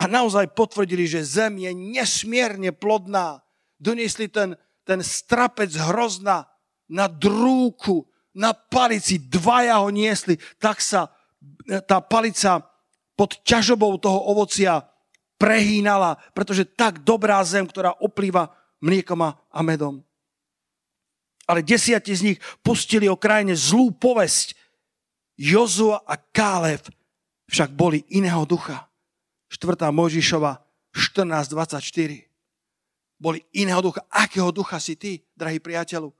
[0.00, 3.44] a naozaj potvrdili, že zem je nesmierne plodná.
[3.76, 4.56] Doniesli ten,
[4.88, 6.48] ten strapec hrozna
[6.88, 11.10] na drúku, na palici, dvaja ho niesli, tak sa
[11.84, 12.64] tá palica
[13.14, 14.89] pod ťažobou toho ovocia
[15.40, 18.52] prehínala, pretože tak dobrá zem, ktorá oplýva
[18.84, 20.04] mliekom a medom.
[21.48, 24.52] Ale desiati z nich pustili o krajine zlú povesť.
[25.40, 26.84] Jozua a Kálev
[27.48, 28.86] však boli iného ducha.
[29.48, 29.88] 4.
[29.88, 30.60] Mojžišova
[30.92, 32.28] 14.24.
[33.18, 34.04] Boli iného ducha.
[34.12, 36.12] Akého ducha si ty, drahý priateľu?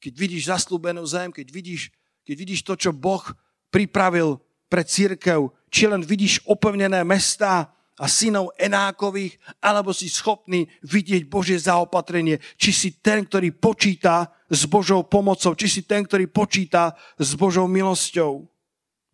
[0.00, 1.92] Keď vidíš zaslúbenú zem, keď vidíš,
[2.26, 3.22] keď vidíš to, čo Boh
[3.68, 11.30] pripravil pre církev, či len vidíš opevnené mestá a synov Enákových, alebo si schopný vidieť
[11.30, 16.98] Božie zaopatrenie, či si ten, ktorý počíta s Božou pomocou, či si ten, ktorý počíta
[17.18, 18.50] s Božou milosťou.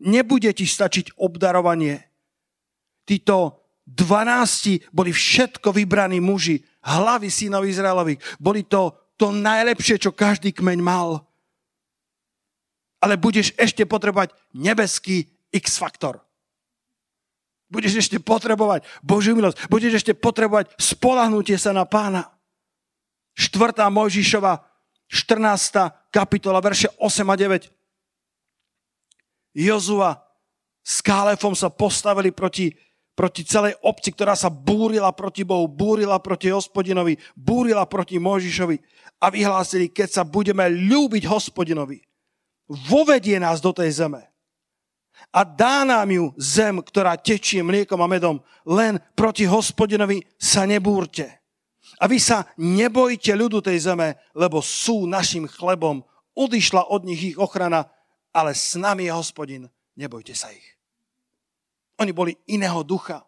[0.01, 2.01] Nebude ti stačiť obdarovanie.
[3.05, 8.41] Títo dvanácti boli všetko vybraní muži, hlavy synov Izraelových.
[8.41, 11.29] Boli to to najlepšie, čo každý kmeň mal.
[13.05, 16.25] Ale budeš ešte potrebovať nebeský X-faktor.
[17.71, 19.71] Budeš ešte potrebovať Božiu milosť.
[19.71, 22.27] Budeš ešte potrebovať spolahnutie sa na pána.
[23.39, 23.87] 4.
[23.87, 24.59] Mojžišova,
[25.07, 26.11] 14.
[26.11, 27.71] kapitola, verše 8 a 9.
[29.55, 30.19] Jozua
[30.83, 32.75] s Kálefom sa postavili proti,
[33.15, 38.77] proti celej obci, ktorá sa búrila proti Bohu, búrila proti hospodinovi, búrila proti Mojžišovi
[39.23, 42.03] a vyhlásili, keď sa budeme ľúbiť hospodinovi,
[42.67, 44.30] vovedie nás do tej zeme
[45.31, 48.43] a dá nám ju zem, ktorá tečie mliekom a medom.
[48.67, 51.31] Len proti hospodinovi sa nebúrte.
[52.03, 56.03] A vy sa nebojte ľudu tej zeme, lebo sú našim chlebom.
[56.35, 57.87] Odišla od nich ich ochrana
[58.31, 59.63] ale s nami je hospodin,
[59.99, 60.67] nebojte sa ich.
[61.99, 63.27] Oni boli iného ducha.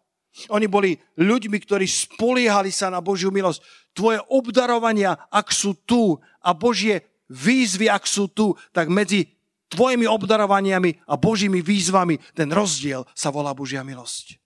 [0.49, 3.61] Oni boli ľuďmi, ktorí spoliehali sa na Božiu milosť.
[3.93, 9.29] Tvoje obdarovania, ak sú tu a Božie výzvy, ak sú tu, tak medzi
[9.73, 14.37] tvojimi obdarovaniami a Božími výzvami ten rozdiel sa volá Božia milosť.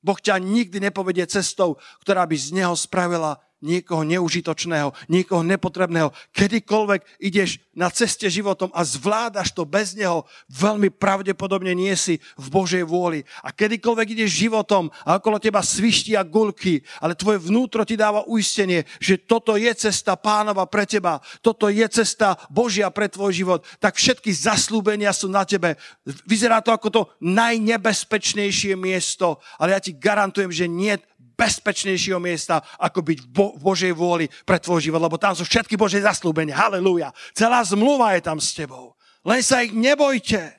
[0.00, 6.14] Boh ťa nikdy nepovedie cestou, ktorá by z neho spravila niekoho neužitočného, niekoho nepotrebného.
[6.30, 12.46] Kedykoľvek ideš na ceste životom a zvládaš to bez neho, veľmi pravdepodobne nie si v
[12.50, 13.22] Božej vôli.
[13.42, 18.86] A kedykoľvek ideš životom a okolo teba svištia gulky, ale tvoje vnútro ti dáva uistenie,
[18.98, 23.98] že toto je cesta pánova pre teba, toto je cesta Božia pre tvoj život, tak
[23.98, 25.78] všetky zaslúbenia sú na tebe.
[26.26, 30.94] Vyzerá to ako to najnebezpečnejšie miesto, ale ja ti garantujem, že nie
[31.38, 35.46] bezpečnejšieho miesta, ako byť v, Bo- v Božej vôli pre tvoj život, lebo tam sú
[35.46, 36.58] všetky Božie zaslúbenia.
[36.58, 37.14] Halelúja.
[37.30, 38.98] Celá zmluva je tam s tebou.
[39.22, 40.58] Len sa ich nebojte.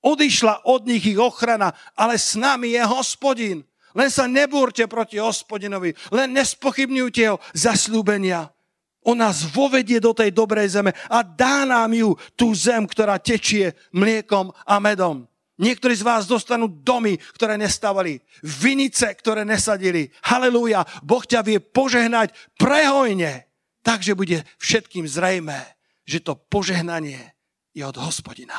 [0.00, 3.60] Odišla od nich ich ochrana, ale s nami je hospodin.
[3.92, 8.48] Len sa nebúrte proti hospodinovi, len nespochybňujte jeho zaslúbenia.
[9.00, 13.72] On nás vovedie do tej dobrej zeme a dá nám ju, tú zem, ktorá tečie
[13.96, 15.29] mliekom a medom.
[15.60, 20.08] Niektorí z vás dostanú domy, ktoré nestávali, vinice, ktoré nesadili.
[20.24, 23.44] Halelúja, Boh ťa vie požehnať prehojne,
[23.84, 25.76] takže bude všetkým zrejmé,
[26.08, 27.36] že to požehnanie
[27.76, 28.56] je od hospodina.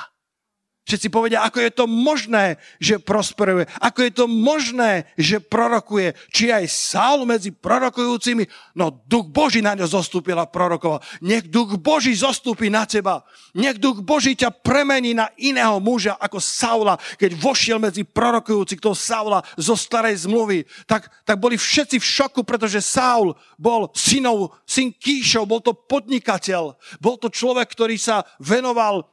[0.81, 3.69] Všetci povedia, ako je to možné, že prosperuje.
[3.79, 6.17] Ako je to možné, že prorokuje.
[6.33, 8.49] Či aj Saul medzi prorokujúcimi.
[8.73, 10.99] No duch Boží na ňo zostúpil a prorokoval.
[11.21, 13.21] Nech duch Boží zostúpi na teba.
[13.53, 16.97] Nech duch Boží ťa premení na iného muža ako Saula.
[16.97, 22.41] Keď vošiel medzi prorokujúci toho Saula zo starej zmluvy, tak, tak boli všetci v šoku,
[22.41, 26.73] pretože Saul bol synov, syn Kíšov, bol to podnikateľ.
[26.97, 29.05] Bol to človek, ktorý sa venoval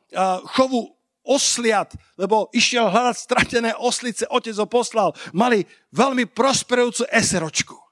[0.57, 0.97] chovu
[1.29, 5.13] osliat, lebo išiel hľadať stratené oslice, otec ho poslal.
[5.37, 7.88] Mali veľmi prosperujúcu eseročku.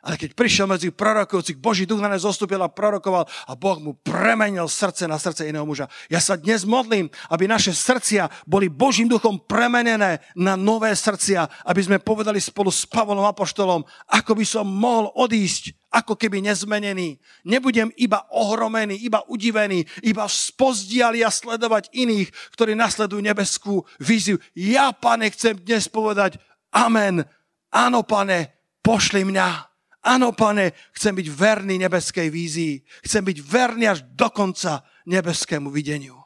[0.00, 3.92] Ale keď prišiel medzi prorokujúcich, Boží duch na ne zostúpil a prorokoval a Boh mu
[4.00, 5.92] premenil srdce na srdce iného muža.
[6.08, 11.80] Ja sa dnes modlím, aby naše srdcia boli Božím duchom premenené na nové srdcia, aby
[11.84, 17.18] sme povedali spolu s Pavlom Apoštolom, ako by som mohol odísť ako keby nezmenený.
[17.44, 24.38] Nebudem iba ohromený, iba udivený, iba spozdiali a sledovať iných, ktorí nasledujú nebeskú víziu.
[24.54, 26.38] Ja, pane, chcem dnes povedať
[26.70, 27.26] amen.
[27.74, 29.69] Áno, pane, pošli mňa.
[30.00, 32.80] Áno, pane, chcem byť verný nebeskej vízii.
[33.04, 36.16] Chcem byť verný až do konca nebeskému videniu.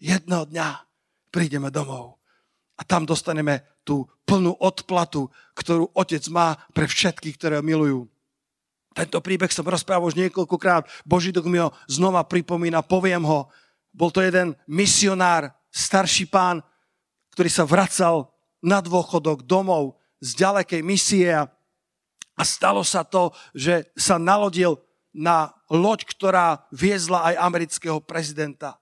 [0.00, 0.68] Jedného dňa
[1.28, 2.18] prídeme domov
[2.78, 8.06] a tam dostaneme tú plnú odplatu, ktorú otec má pre všetkých, ktoré ho milujú.
[8.94, 10.86] Tento príbeh som rozprával už niekoľkokrát.
[11.04, 13.50] Boží duch mi ho znova pripomína, poviem ho.
[13.92, 16.62] Bol to jeden misionár, starší pán,
[17.34, 18.30] ktorý sa vracal
[18.62, 21.50] na dôchodok domov z ďalekej misie a
[22.38, 24.78] a stalo sa to, že sa nalodil
[25.10, 28.78] na loď, ktorá viezla aj amerického prezidenta.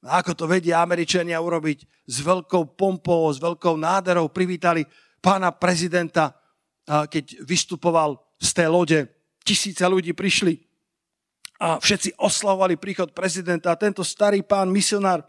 [0.00, 4.88] A ako to vedia Američania urobiť s veľkou pompou, s veľkou náderou, privítali
[5.20, 6.32] pána prezidenta,
[6.84, 8.98] keď vystupoval z tej lode.
[9.44, 10.60] Tisíce ľudí prišli
[11.60, 13.72] a všetci oslavovali príchod prezidenta.
[13.72, 15.24] A tento starý pán, misionár,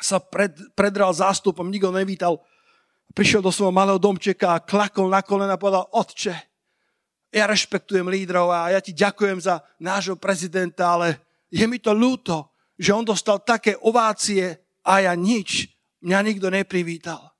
[0.00, 2.40] sa pred, predral zástupom, nikto nevítal.
[3.12, 6.51] Prišiel do svojho malého domčeka a klakol na kolena a povedal, otče,
[7.32, 11.16] ja rešpektujem lídrov a ja ti ďakujem za nášho prezidenta, ale
[11.48, 15.72] je mi to ľúto, že on dostal také ovácie a ja nič.
[16.04, 17.32] Mňa nikto neprivítal.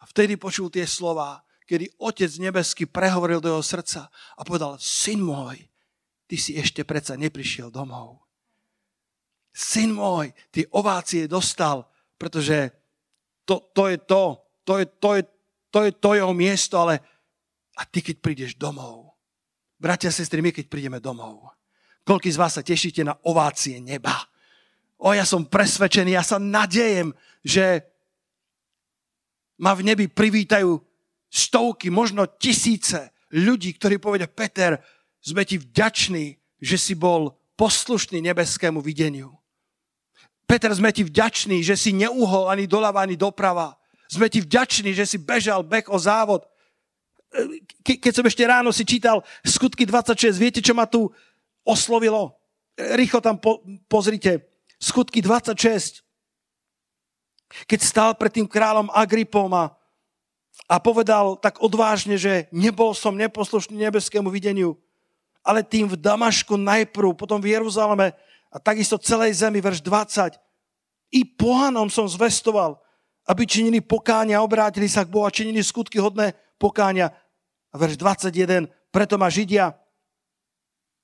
[0.00, 5.20] A vtedy počul tie slova, kedy Otec nebeský prehovoril do jeho srdca a povedal, syn
[5.20, 5.60] môj,
[6.24, 8.24] ty si ešte predsa neprišiel domov.
[9.52, 11.84] Syn môj, ty ovácie dostal,
[12.16, 12.72] pretože
[13.44, 14.24] to, to je to,
[14.64, 15.22] to je to, je,
[15.74, 17.02] to je to jeho miesto, ale
[17.76, 19.05] a ty keď prídeš domov,
[19.76, 21.52] Bratia a sestry, my keď prídeme domov,
[22.08, 24.16] koľký z vás sa tešíte na ovácie neba?
[24.96, 27.12] O, ja som presvedčený, ja sa nadejem,
[27.44, 27.84] že
[29.60, 30.80] ma v nebi privítajú
[31.28, 34.80] stovky, možno tisíce ľudí, ktorí povedia, Peter,
[35.20, 39.36] sme ti vďační, že si bol poslušný nebeskému videniu.
[40.48, 43.76] Peter, sme ti vďační, že si neuhol ani doľava, ani doprava.
[44.08, 46.48] Sme ti vďační, že si bežal bek o závod
[47.84, 51.10] ke, keď som ešte ráno si čítal skutky 26, viete, čo ma tu
[51.66, 52.36] oslovilo?
[52.76, 54.44] Rýchlo tam po, pozrite.
[54.76, 56.04] Skutky 26.
[57.64, 59.72] Keď stál pred tým kráľom Agripom a,
[60.66, 64.76] a povedal tak odvážne, že nebol som neposlušný nebeskému videniu,
[65.46, 68.12] ale tým v Damašku najprv, potom v Jeruzaleme
[68.50, 70.36] a takisto celej zemi, verš 20.
[71.14, 72.82] I pohanom som zvestoval,
[73.30, 77.14] aby činili pokáňa, obrátili sa k Bohu a činili skutky hodné pokáňa.
[77.76, 79.76] A verš 21, preto ma Židia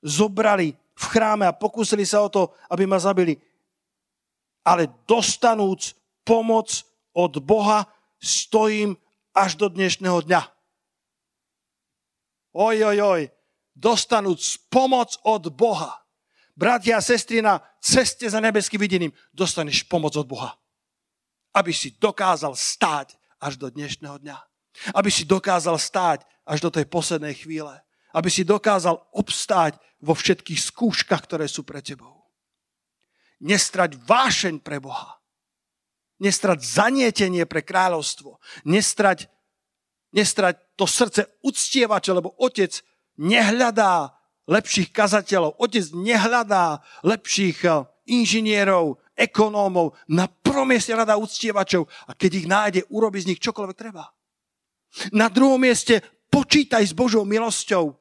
[0.01, 3.37] zobrali v chráme a pokúsili sa o to, aby ma zabili.
[4.65, 5.93] Ale dostanúc
[6.25, 6.81] pomoc
[7.13, 7.85] od Boha,
[8.17, 8.97] stojím
[9.37, 10.41] až do dnešného dňa.
[12.57, 13.23] Oj, oj, oj,
[13.77, 14.41] dostanúc
[14.73, 16.01] pomoc od Boha.
[16.57, 20.57] Bratia a sestry, na ceste za nebeským videním dostaneš pomoc od Boha.
[21.53, 24.52] Aby si dokázal stáť až do dnešného dňa.
[24.97, 27.73] Aby si dokázal stáť až do tej poslednej chvíle.
[28.13, 32.27] Aby si dokázal obstáť vo všetkých skúškach, ktoré sú pre tebou.
[33.43, 35.19] Nestrať vášeň pre Boha.
[36.23, 38.39] Nestrať zanietenie pre kráľovstvo.
[38.67, 39.27] Nestrať,
[40.15, 42.71] nestrať to srdce uctievača, lebo otec
[43.19, 44.15] nehľadá
[44.47, 45.59] lepších kazateľov.
[45.59, 49.95] Otec nehľadá lepších eh, inžinierov, ekonómov.
[50.11, 54.11] Na prvom mieste hľadá uctievačov a keď ich nájde, urobi z nich čokoľvek treba.
[55.13, 57.97] Na druhom mieste počítaj s Božou milosťou.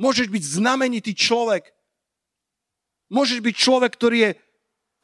[0.00, 1.68] Môžeš byť znamenitý človek.
[3.12, 4.30] Môžeš byť človek, ktorý je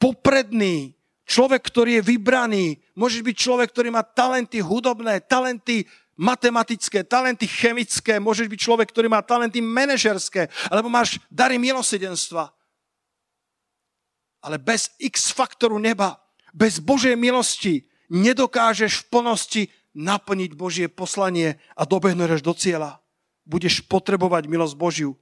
[0.01, 5.83] popredný, človek, ktorý je vybraný, môžeš byť človek, ktorý má talenty hudobné, talenty
[6.17, 12.49] matematické, talenty chemické, môžeš byť človek, ktorý má talenty manažerské, alebo máš dary milosedenstva.
[14.41, 16.17] Ale bez X faktoru neba,
[16.55, 19.63] bez Božej milosti nedokážeš v plnosti
[19.97, 23.01] naplniť Božie poslanie a dobehneš do cieľa.
[23.49, 25.17] Budeš potrebovať milosť Božiu.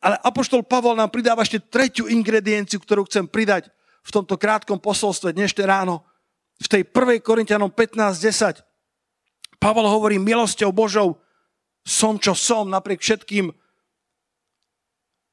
[0.00, 3.68] Ale Apoštol Pavol nám pridáva ešte tretiu ingredienciu, ktorú chcem pridať
[4.00, 6.00] v tomto krátkom posolstve dnešné ráno.
[6.56, 7.20] V tej 1.
[7.20, 8.64] Korintianom 15.10.
[9.60, 11.20] Pavol hovorí milosťou Božou
[11.84, 13.52] som, čo som, napriek všetkým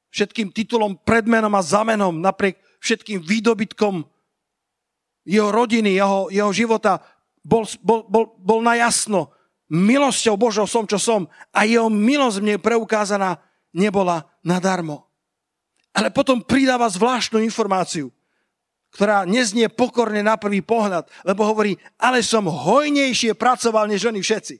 [0.09, 4.01] všetkým titulom, predmenom a zamenom, napriek všetkým výdobytkom
[5.29, 6.97] jeho rodiny, jeho, jeho života,
[7.49, 9.33] bol, bol, bol, bol na jasno.
[9.69, 13.41] Milosťou Božou som, čo som a jeho milosť mne preukázaná
[13.73, 15.09] nebola nadarmo.
[15.93, 18.13] Ale potom pridáva zvláštnu informáciu,
[18.93, 24.55] ktorá neznie pokorne na prvý pohľad, lebo hovorí, ale som hojnejšie pracoval než oni všetci.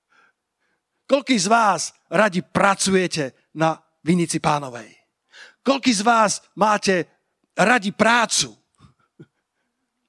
[1.10, 4.88] Koľký z vás radi pracujete na Vinici pánovej?
[5.60, 7.04] Koľký z vás máte
[7.52, 8.59] radi prácu?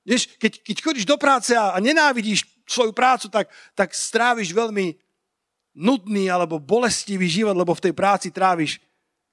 [0.02, 4.98] Vieš, keď, keď chodíš do práce a, nenávidíš svoju prácu, tak, tak stráviš veľmi
[5.78, 8.82] nudný alebo bolestivý život, lebo v tej práci tráviš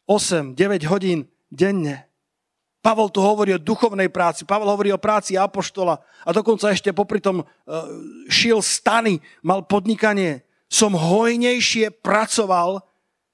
[0.07, 0.55] 8-9
[0.89, 2.09] hodín denne.
[2.79, 7.19] Pavol tu hovorí o duchovnej práci, Pavel hovorí o práci apoštola a dokonca ešte popri
[7.19, 7.49] tom uh,
[8.31, 10.47] šil stany, mal podnikanie.
[10.71, 12.85] Som hojnejšie pracoval,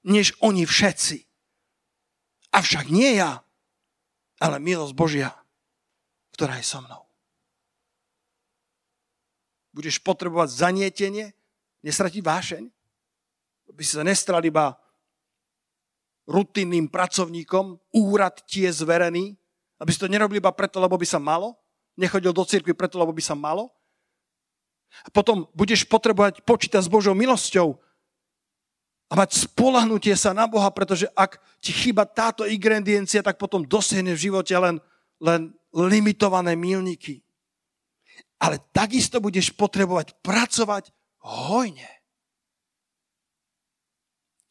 [0.07, 1.27] než oni všetci.
[2.55, 3.43] Avšak nie ja,
[4.41, 5.29] ale milosť Božia,
[6.33, 7.04] ktorá je so mnou.
[9.75, 11.35] Budeš potrebovať zanietenie,
[11.83, 12.63] nestratiť vášeň,
[13.75, 14.79] by si sa nestral iba
[16.25, 19.35] rutinným pracovníkom, úrad ti je zverený,
[19.77, 21.59] aby si to nerobil iba preto, lebo by sa malo,
[21.99, 23.69] nechodil do cirkvi preto, lebo by sa malo.
[25.03, 27.75] A potom budeš potrebovať počítať s Božou milosťou
[29.11, 34.15] a mať spolahnutie sa na Boha, pretože ak ti chýba táto ingrediencia, tak potom dosiahne
[34.15, 34.79] v živote len,
[35.19, 37.24] len limitované milníky.
[38.39, 40.91] Ale takisto budeš potrebovať pracovať
[41.23, 41.87] hojne.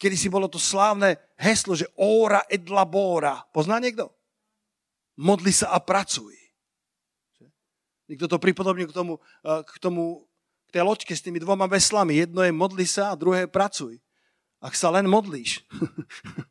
[0.01, 3.47] Kedy si bolo to slávne heslo, že ora et labora.
[3.55, 4.11] Pozná niekto?
[5.15, 6.35] Modli sa a pracuj.
[8.11, 9.17] Niekto to pripodobnil k tomu,
[9.47, 10.29] eh, k tomu,
[10.69, 12.21] k tej loďke s tými dvoma veslami.
[12.21, 13.97] Jedno je modli sa a druhé pracuj.
[14.61, 15.65] Ak sa len modlíš,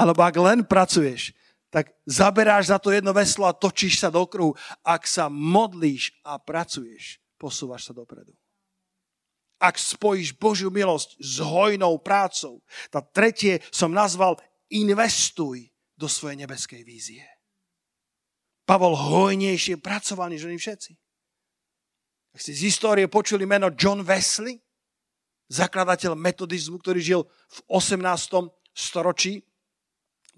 [0.00, 1.34] alebo ak len pracuješ,
[1.70, 4.58] tak zaberáš za to jedno veslo a točíš sa do kruhu.
[4.82, 8.34] Ak sa modlíš a pracuješ, posúvaš sa dopredu
[9.60, 12.64] ak spojíš Božiu milosť s hojnou prácou.
[12.88, 14.40] Tá tretie som nazval
[14.72, 15.68] investuj
[16.00, 17.20] do svojej nebeskej vízie.
[18.64, 20.96] Pavol hojnejšie pracoval než oni všetci.
[22.32, 24.56] Ak ste z histórie počuli meno John Wesley,
[25.52, 28.00] zakladateľ metodizmu, ktorý žil v 18.
[28.72, 29.44] storočí,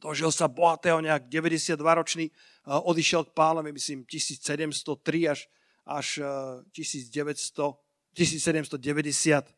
[0.02, 2.26] dožil sa bohatého nejak 92-ročný,
[2.66, 5.46] odišiel k pánovi, myslím, 1703 až,
[5.86, 6.06] až
[6.74, 7.78] 1900
[8.12, 9.54] 1790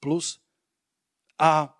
[0.00, 0.40] plus.
[1.38, 1.70] A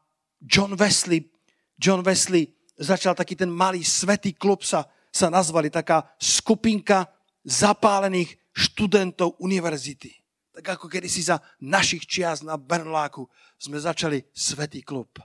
[0.43, 1.31] John Wesley,
[1.79, 2.47] John Wesley
[2.79, 7.11] začal taký ten malý svetý klub, sa, sa nazvali taká skupinka
[7.43, 10.15] zapálených študentov univerzity.
[10.53, 13.27] Tak ako kedy si za našich čias na Bernláku
[13.59, 15.19] sme začali svetý klub.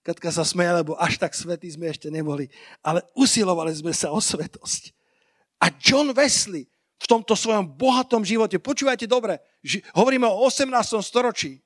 [0.00, 2.48] Katka sa smeje, lebo až tak svetí sme ešte neboli.
[2.80, 4.96] Ale usilovali sme sa o svetosť.
[5.60, 6.64] A John Wesley
[7.00, 8.56] v tomto svojom bohatom živote.
[8.56, 10.72] Počúvajte dobre, ži- hovoríme o 18.
[11.04, 11.60] storočí.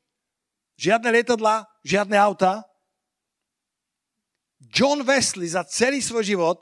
[0.75, 2.67] Žiadne lietadla, žiadne auta.
[4.75, 6.59] John Wesley za celý svoj život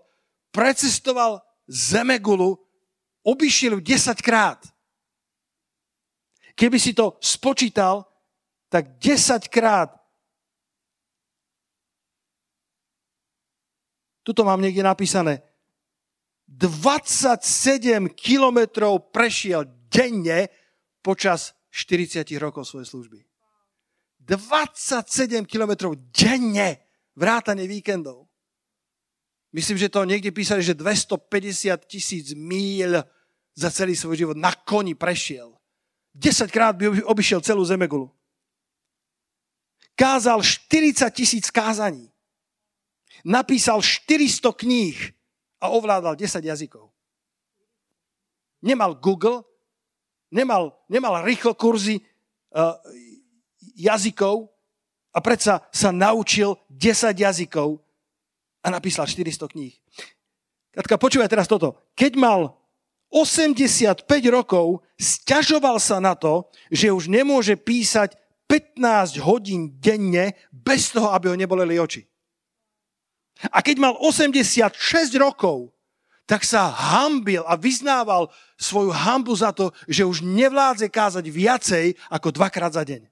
[0.52, 2.60] precestoval Zemegulu,
[3.24, 4.60] obišiel ju 10 krát.
[6.52, 8.04] Keby si to spočítal,
[8.68, 10.01] tak 10 krát
[14.22, 15.42] Tuto mám niekde napísané
[16.46, 20.52] 27 kilometrov prešiel denne
[21.00, 23.18] počas 40 rokov svojej služby.
[24.22, 26.78] 27 kilometrov denne,
[27.16, 28.28] vrátane víkendov.
[29.52, 33.04] Myslím, že to niekde písali, že 250 tisíc míľ
[33.52, 35.52] za celý svoj život na koni prešiel.
[36.12, 38.12] 10 krát by obišiel celú Zemegulu.
[39.96, 42.11] Kázal 40 tisíc kázaní.
[43.24, 44.98] Napísal 400 kníh
[45.60, 46.90] a ovládal 10 jazykov.
[48.62, 49.44] Nemal Google,
[50.30, 51.98] nemal, nemal rýchlo kurzy
[52.54, 52.78] uh,
[53.74, 54.52] jazykov,
[55.12, 57.76] a predsa sa naučil 10 jazykov
[58.64, 59.76] a napísal 400 kníh.
[60.72, 61.76] Katka, počúvaj teraz toto.
[61.92, 62.56] Keď mal
[63.12, 68.16] 85 rokov, stiažoval sa na to, že už nemôže písať
[68.48, 72.08] 15 hodín denne bez toho, aby ho neboleli oči.
[73.50, 74.78] A keď mal 86
[75.18, 75.74] rokov,
[76.22, 82.28] tak sa hambil a vyznával svoju hambu za to, že už nevládze kázať viacej ako
[82.30, 83.02] dvakrát za deň.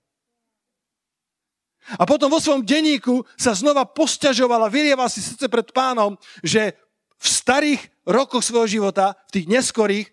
[1.98, 6.14] A potom vo svojom denníku sa znova posťažovala, vyrieval si srdce pred pánom,
[6.44, 6.78] že
[7.18, 10.08] v starých rokoch svojho života, v tých neskorých,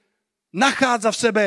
[0.50, 1.44] nachádza v sebe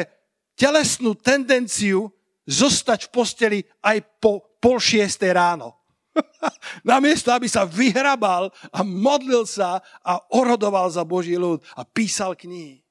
[0.54, 2.12] telesnú tendenciu
[2.46, 5.79] zostať v posteli aj po pol šiestej ráno.
[6.86, 12.82] Namiesto, aby sa vyhrabal a modlil sa a orodoval za Boží ľud a písal knihy.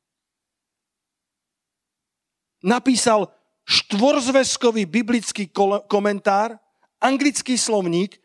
[2.59, 3.32] Napísal
[3.63, 5.47] štvorzveskový biblický
[5.88, 6.59] komentár,
[6.99, 8.20] anglický slovník,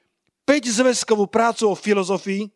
[0.45, 2.51] 5-zväzkovú prácu o filozofii,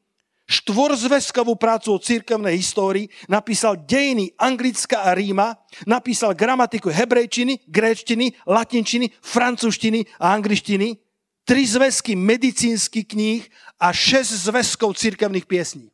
[0.49, 9.12] štvorzveskovú prácu o církevnej histórii, napísal dejiny Anglická a Ríma, napísal gramatiku hebrejčiny, gréčtiny, latinčiny,
[9.20, 11.08] francúzštiny a angličtiny,
[11.49, 13.42] tri zväzky medicínskych kníh
[13.80, 15.88] a šesť zväzkov církevných piesní.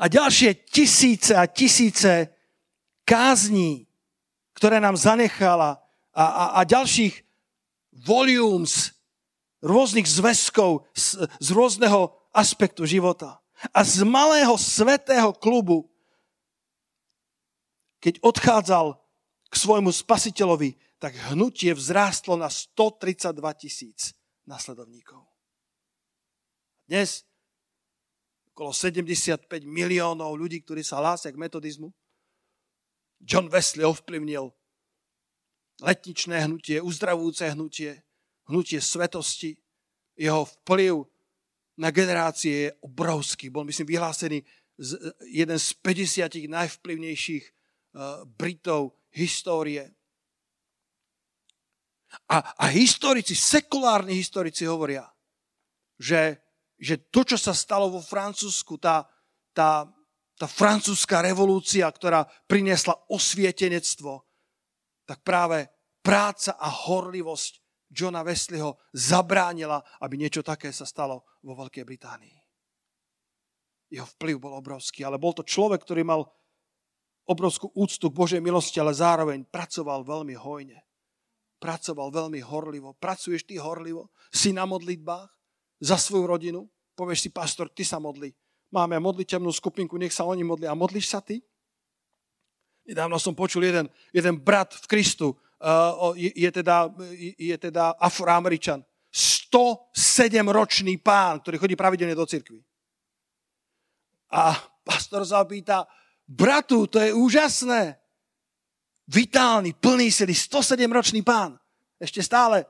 [0.00, 2.32] A ďalšie tisíce a tisíce
[3.04, 3.84] kázní,
[4.56, 5.84] ktoré nám zanechala
[6.16, 7.20] a, a, a ďalších
[8.08, 8.96] volumes
[9.60, 13.36] rôznych zväzkov z, z rôzneho aspektu života.
[13.76, 15.92] A z malého svetého klubu,
[18.00, 18.96] keď odchádzal
[19.50, 24.12] k svojmu spasiteľovi, tak hnutie vzrástlo na 132 tisíc
[24.46, 25.22] nasledovníkov.
[26.90, 27.22] Dnes
[28.50, 31.94] okolo 75 miliónov ľudí, ktorí sa hlásia k metodizmu.
[33.22, 34.50] John Wesley ovplyvnil
[35.78, 38.02] letničné hnutie, uzdravujúce hnutie,
[38.50, 39.54] hnutie svetosti.
[40.18, 41.06] Jeho vplyv
[41.78, 43.54] na generácie je obrovský.
[43.54, 44.42] Bol, myslím, vyhlásený
[45.30, 49.97] jeden z 50 najvplyvnejších uh, Britov histórie.
[52.28, 55.04] A, a historici, sekulárni historici hovoria,
[56.00, 56.40] že,
[56.80, 59.04] že to, čo sa stalo vo Francúzsku, tá,
[59.52, 59.84] tá,
[60.40, 64.24] tá francúzska revolúcia, ktorá priniesla osvietenectvo,
[65.04, 65.68] tak práve
[66.00, 72.36] práca a horlivosť Johna Wesleyho zabránila, aby niečo také sa stalo vo Veľkej Británii.
[73.88, 76.28] Jeho vplyv bol obrovský, ale bol to človek, ktorý mal
[77.28, 80.76] obrovskú úctu k Božej milosti, ale zároveň pracoval veľmi hojne
[81.58, 82.94] pracoval veľmi horlivo.
[82.96, 84.10] Pracuješ ty horlivo?
[84.30, 85.28] Si na modlitbách
[85.82, 86.60] za svoju rodinu?
[86.94, 88.34] Povieš si, pastor, ty sa modli.
[88.74, 90.66] Máme modlitevnú skupinku, nech sa oni modli.
[90.66, 91.42] A modlíš sa ty?
[92.88, 96.88] Nedávno som počul jeden, jeden brat v Kristu, uh, je, je, teda,
[97.36, 98.80] je teda afroameričan.
[99.12, 102.60] 107-ročný pán, ktorý chodí pravidelne do cirkvi.
[104.32, 104.52] A
[104.84, 105.44] pastor sa
[106.28, 107.96] bratu, to je úžasné
[109.08, 111.56] vitálny, plný sily, 107-ročný pán.
[111.98, 112.68] Ešte stále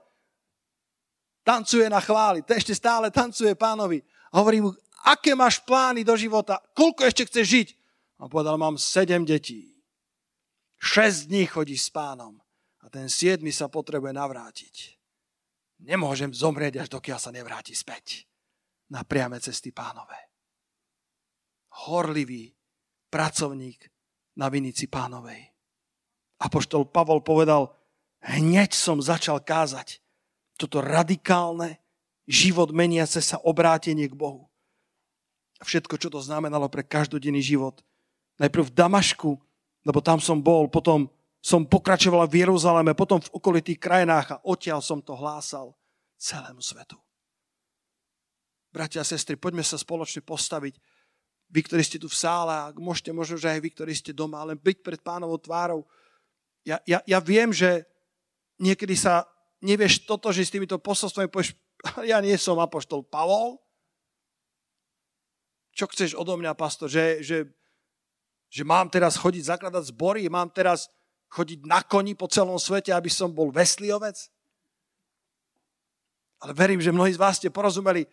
[1.42, 4.00] tancuje na chváli, ešte stále tancuje pánovi.
[4.30, 4.70] A hovorí mu,
[5.04, 7.68] aké máš plány do života, koľko ešte chceš žiť?
[8.18, 9.78] A povedal, mám 7 detí.
[10.78, 12.38] 6 dní chodí s pánom
[12.82, 14.94] a ten 7 sa potrebuje navrátiť.
[15.82, 18.26] Nemôžem zomrieť, až dokiaľ sa nevráti späť
[18.90, 20.18] na priame cesty pánové.
[21.86, 22.50] Horlivý
[23.10, 23.86] pracovník
[24.38, 25.47] na vinici pánovej.
[26.38, 27.74] Apoštol Pavol povedal,
[28.22, 29.98] hneď som začal kázať
[30.58, 31.78] toto radikálne,
[32.26, 34.50] život meniace sa obrátenie k Bohu.
[35.62, 37.82] Všetko, čo to znamenalo pre každodenný život.
[38.38, 39.30] Najprv v Damašku,
[39.82, 44.82] lebo tam som bol, potom som pokračoval v Jeruzaleme, potom v okolitých krajinách a odtiaľ
[44.82, 45.74] som to hlásal
[46.18, 46.98] celému svetu.
[48.74, 50.76] Bratia a sestry, poďme sa spoločne postaviť.
[51.48, 54.44] Vy, ktorí ste tu v sále, ak môžete, možno, že aj vy, ktorí ste doma,
[54.44, 55.88] ale byť pred pánovou tvárou,
[56.66, 57.86] ja, ja, ja viem, že
[58.58, 59.26] niekedy sa
[59.62, 61.54] nevieš toto, že s týmito posolstvami povieš,
[62.10, 63.58] ja nie som apoštol Pavol.
[65.74, 66.90] Čo chceš odo mňa, pastor?
[66.90, 67.38] Že, že,
[68.50, 70.26] že mám teraz chodiť zakladať zbory?
[70.26, 70.90] Mám teraz
[71.30, 74.18] chodiť na koni po celom svete, aby som bol vesliovec?
[76.42, 78.06] Ale verím, že mnohí z vás ste porozumeli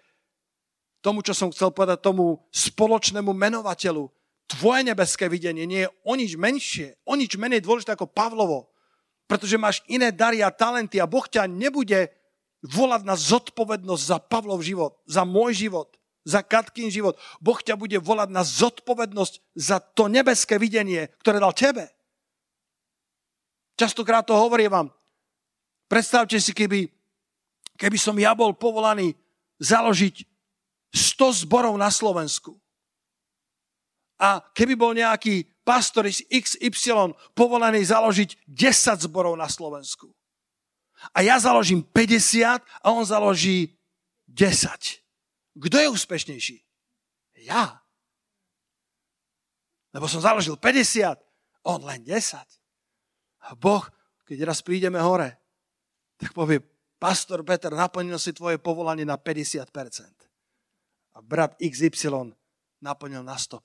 [1.02, 4.10] tomu, čo som chcel povedať, tomu spoločnému menovateľu,
[4.46, 8.70] tvoje nebeské videnie nie je o nič menšie, o nič menej dôležité ako Pavlovo.
[9.26, 12.14] Pretože máš iné dary a talenty a Boh ťa nebude
[12.62, 15.90] volať na zodpovednosť za Pavlov život, za môj život,
[16.22, 17.18] za Katkín život.
[17.42, 21.90] Boh ťa bude volať na zodpovednosť za to nebeské videnie, ktoré dal tebe.
[23.76, 24.88] Častokrát to hovorím vám.
[25.90, 26.90] Predstavte si, keby
[27.76, 29.14] Keby som ja bol povolaný
[29.60, 30.24] založiť
[30.96, 32.56] 100 zborov na Slovensku
[34.16, 40.16] a keby bol nejaký pastor z XY povolaný založiť 10 zborov na Slovensku
[41.14, 43.78] a ja založím 50 a on založí
[44.32, 45.04] 10.
[45.56, 46.58] Kto je úspešnejší?
[47.46, 47.84] Ja.
[49.94, 51.16] Lebo som založil 50,
[51.68, 52.42] on len 10.
[53.46, 53.86] A Boh,
[54.26, 55.38] keď raz prídeme hore,
[56.18, 56.60] tak povie,
[56.98, 59.70] pastor Peter, naplnil si tvoje povolanie na 50%.
[61.16, 62.36] A brat XY
[62.84, 63.62] naplnil na 100%.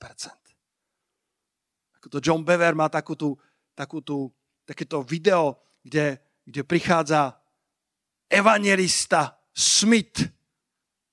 [2.09, 3.37] To John Bever má takú tú,
[3.77, 4.33] takú tú,
[4.65, 7.37] takéto video, kde, kde prichádza
[8.31, 10.31] evangelista Smith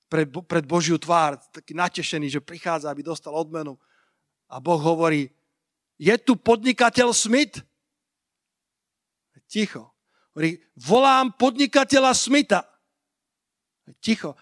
[0.09, 3.77] pred, pred Božiu tvár, taký natešený, že prichádza, aby dostal odmenu.
[4.49, 5.29] A Boh hovorí,
[6.01, 7.61] je tu podnikateľ Smith?
[9.49, 9.93] Ticho.
[10.33, 12.63] Hovorí, volám podnikateľa Smitha.
[14.01, 14.37] Ticho.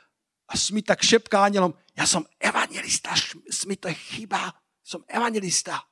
[0.47, 3.17] A Smith tak šepká anielom, ja som evangelista,
[3.51, 4.53] Smith, to je chyba,
[4.85, 5.83] som evangelista.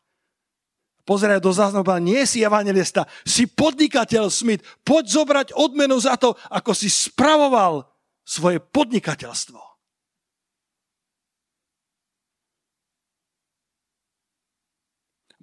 [1.04, 4.64] Pozerajú do záznamu, nie si evangelista, si podnikateľ Smith.
[4.80, 7.84] Poď zobrať odmenu za to, ako si spravoval
[8.24, 9.60] svoje podnikateľstvo.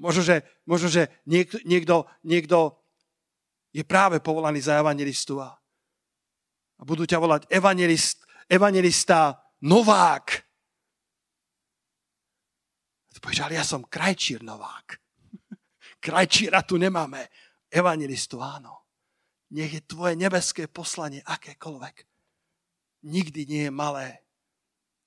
[0.01, 2.73] Možno, že, možno, že niekto, niekto, niekto
[3.69, 5.53] je práve povolaný za evangelistu a,
[6.77, 10.25] a budú ťa volať evangelist, evangelista Novák.
[13.05, 15.00] A ty povieš, ale ja som krajčír Novák.
[16.01, 17.29] Krajčíra tu nemáme.
[17.69, 18.89] Evangelistu áno.
[19.53, 21.95] Nech je tvoje nebeské poslanie akékoľvek.
[23.05, 24.25] Nikdy nie je malé.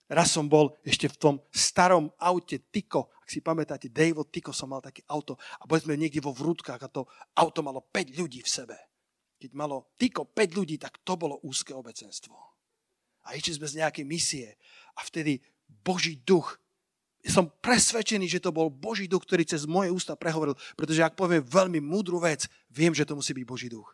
[0.07, 4.69] Raz som bol ešte v tom starom aute Tiko, ak si pamätáte, Dave Tiko som
[4.69, 7.09] mal také auto a boli sme niekde vo vrútkach a to
[7.41, 8.77] auto malo 5 ľudí v sebe.
[9.41, 12.37] Keď malo Tiko 5 ľudí, tak to bolo úzke obecenstvo.
[13.25, 14.49] A išli sme z nejakej misie
[14.93, 16.61] a vtedy Boží duch
[17.31, 21.41] som presvedčený, že to bol Boží duch, ktorý cez moje ústa prehovoril, pretože ak poviem
[21.41, 23.89] veľmi múdru vec, viem, že to musí byť Boží duch.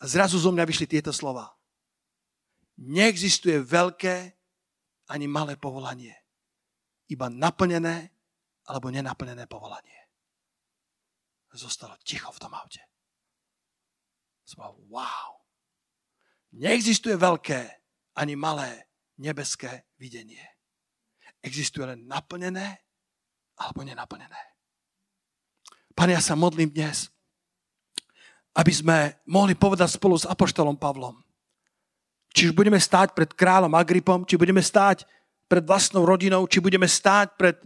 [0.00, 1.52] A zrazu zo mňa vyšli tieto slova.
[2.80, 4.32] Neexistuje veľké
[5.12, 6.16] ani malé povolanie.
[7.12, 8.08] Iba naplnené
[8.72, 10.08] alebo nenaplnené povolanie.
[11.54, 12.82] Zostalo ticho v tom aute.
[14.42, 15.44] Som wow.
[16.56, 17.60] Neexistuje veľké
[18.18, 20.53] ani malé nebeské videnie.
[21.44, 22.80] Existuje len naplnené
[23.60, 24.40] alebo nenaplnené.
[25.92, 27.12] Pane, ja sa modlím dnes,
[28.56, 31.20] aby sme mohli povedať spolu s Apoštolom Pavlom.
[32.34, 35.06] Či už budeme stáť pred kráľom Agripom, či budeme stáť
[35.46, 37.56] pred vlastnou rodinou, či budeme stáť pred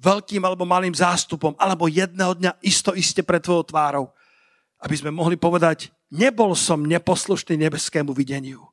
[0.00, 4.06] veľkým alebo malým zástupom, alebo jedného dňa isto iste pred tvojou tvárou,
[4.80, 8.64] aby sme mohli povedať, nebol som neposlušný nebeskému videniu.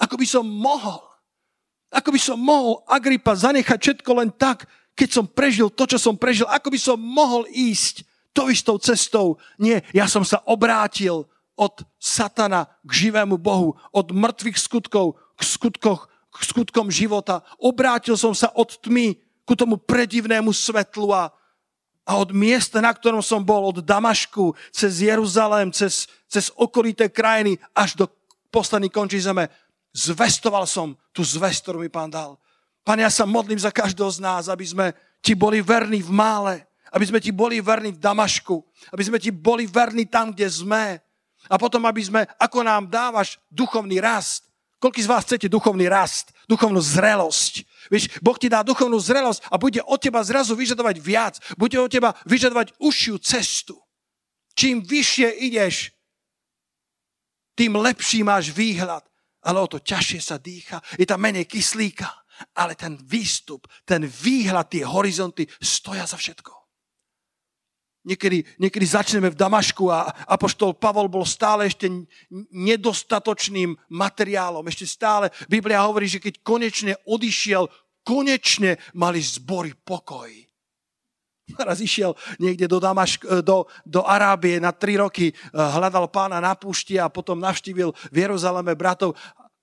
[0.00, 1.11] Ako by som mohol,
[1.92, 4.64] ako by som mohol Agripa zanechať všetko len tak,
[4.96, 9.36] keď som prežil to, čo som prežil, ako by som mohol ísť to istou cestou.
[9.60, 16.08] Nie, ja som sa obrátil od satana k živému Bohu, od mŕtvych skutkov k skutkoch,
[16.32, 17.44] k skutkom života.
[17.60, 21.28] Obrátil som sa od tmy ku tomu predivnému svetlu a,
[22.06, 27.58] a od miesta, na ktorom som bol, od Damašku, cez Jeruzalém, cez, cez okolité krajiny,
[27.74, 28.06] až do
[28.52, 29.48] posledný končí zeme,
[29.92, 32.40] zvestoval som tú zvest, ktorú mi pán dal.
[32.82, 34.86] Pane, ja sa modlím za každého z nás, aby sme
[35.22, 36.54] ti boli verní v mále,
[36.90, 38.58] aby sme ti boli verní v Damašku,
[38.90, 40.98] aby sme ti boli verní tam, kde sme.
[41.46, 46.34] A potom, aby sme, ako nám dávaš duchovný rast, Koľký z vás chcete duchovný rast,
[46.50, 47.62] duchovnú zrelosť?
[47.86, 51.38] Víš, Boh ti dá duchovnú zrelosť a bude od teba zrazu vyžadovať viac.
[51.54, 53.78] Bude od teba vyžadovať užšiu cestu.
[54.58, 55.94] Čím vyššie ideš,
[57.54, 59.06] tým lepší máš výhľad.
[59.42, 62.08] Ale o to ťažšie sa dýcha, je tam menej kyslíka.
[62.56, 66.62] Ale ten výstup, ten výhľad, tie horizonty stoja za všetko.
[68.02, 71.86] Niekedy, niekedy začneme v Damašku a apoštol Pavol bol stále ešte
[72.50, 74.66] nedostatočným materiálom.
[74.66, 77.70] Ešte stále Biblia hovorí, že keď konečne odišiel,
[78.02, 80.26] konečne mali zbory pokoj.
[81.58, 86.56] Raz išiel niekde do, Damašk, do, do Arábie na tri roky, eh, hľadal pána na
[86.56, 89.16] púšti a potom navštívil v Jeruzaleme bratov.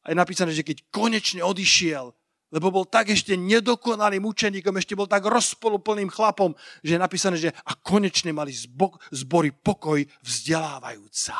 [0.04, 2.16] A je napísané, že keď konečne odišiel,
[2.50, 7.54] lebo bol tak ešte nedokonalým učeníkom, ešte bol tak rozpoluplným chlapom, že je napísané, že
[7.62, 11.38] a konečne mali zbo, zbory pokoj vzdelávajúca.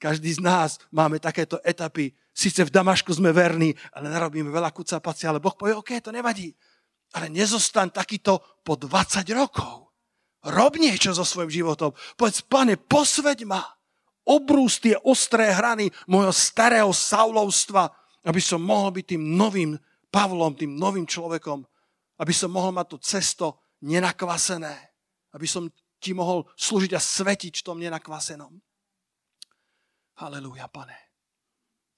[0.00, 2.12] Každý z nás máme takéto etapy.
[2.34, 6.52] Sice v Damašku sme verní, ale narobíme veľa kucapaci, ale Boh povie, OK, to nevadí.
[7.14, 9.94] Ale nezostaň takýto po 20 rokov.
[10.44, 11.96] Rob niečo so svojím životom.
[12.18, 13.64] Povedz, pane, posveď ma.
[14.24, 17.92] obrús tie ostré hrany môjho starého Saulovstva,
[18.24, 19.76] aby som mohol byť tým novým
[20.08, 21.64] Pavlom, tým novým človekom,
[22.22, 23.46] aby som mohol mať to cesto
[23.82, 24.74] nenakvasené,
[25.34, 25.66] aby som
[25.98, 28.52] ti mohol slúžiť a svetiť v tom nenakvasenom.
[30.20, 30.94] Halelúja, pane.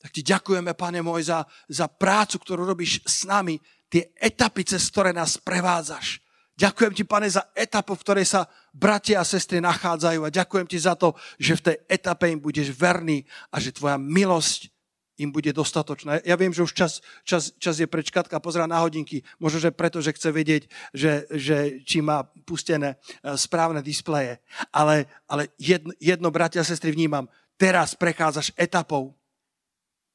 [0.00, 3.58] Tak ti ďakujeme, pane môj, za, za prácu, ktorú robíš s nami,
[3.90, 6.22] tie etapy, cez ktoré nás prevádzaš.
[6.56, 10.80] Ďakujem ti, pane, za etapu, v ktorej sa bratia a sestry nachádzajú a ďakujem ti
[10.80, 14.72] za to, že v tej etape im budeš verný a že tvoja milosť
[15.16, 16.20] im bude dostatočná.
[16.24, 19.72] Ja viem, že už čas, čas, čas je preč, Katka pozerá na hodinky, možno, že
[19.72, 20.62] preto, že chce vedieť,
[20.92, 24.40] že, že či má pustené e, správne displeje.
[24.72, 29.16] Ale, ale jedno, jedno, bratia a sestry, vnímam, teraz prechádzaš etapou,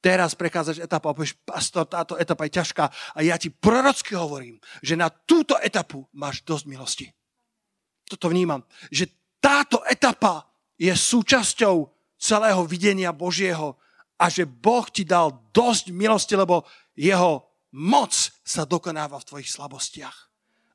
[0.02, 2.84] teraz prechádzaš etapou a povieš, pastor, táto etapa je ťažká
[3.14, 7.06] a ja ti prorocky hovorím, že na túto etapu máš dosť milosti.
[8.10, 9.06] Toto vnímam, že
[9.38, 11.86] táto etapa je súčasťou
[12.18, 13.78] celého videnia Božieho,
[14.22, 16.62] a že Boh ti dal dosť milosti, lebo
[16.94, 17.42] jeho
[17.74, 18.14] moc
[18.46, 20.31] sa dokonáva v tvojich slabostiach.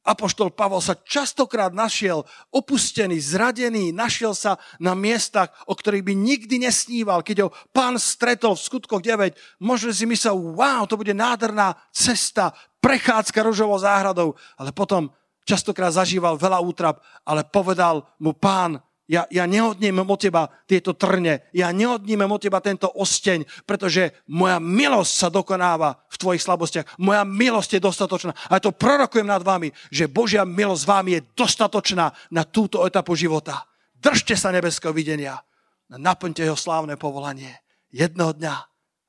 [0.07, 2.23] Apoštol Pavol sa častokrát našiel
[2.55, 7.27] opustený, zradený, našiel sa na miestach, o ktorých by nikdy nesníval.
[7.27, 12.55] Keď ho pán stretol v skutkoch 9, možno si myslel, wow, to bude nádherná cesta,
[12.79, 15.11] prechádzka rožovou záhradou, ale potom
[15.43, 21.47] častokrát zažíval veľa útrap, ale povedal mu pán, ja, ja neodnímem od teba tieto trne,
[21.55, 26.99] ja neodnímem od teba tento osteň, pretože moja milosť sa dokonáva v tvojich slabostiach.
[26.99, 28.35] Moja milosť je dostatočná.
[28.51, 33.15] A ja to prorokujem nad vami, že Božia milosť vám je dostatočná na túto etapu
[33.15, 33.63] života.
[33.95, 35.39] Držte sa nebeského videnia.
[35.87, 37.63] Naplňte jeho slávne povolanie.
[37.95, 38.55] Jedného dňa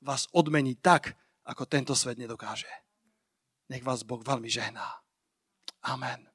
[0.06, 2.70] vás odmení tak, ako tento svet nedokáže.
[3.66, 4.86] Nech vás Boh veľmi žehná.
[5.82, 6.22] Amen.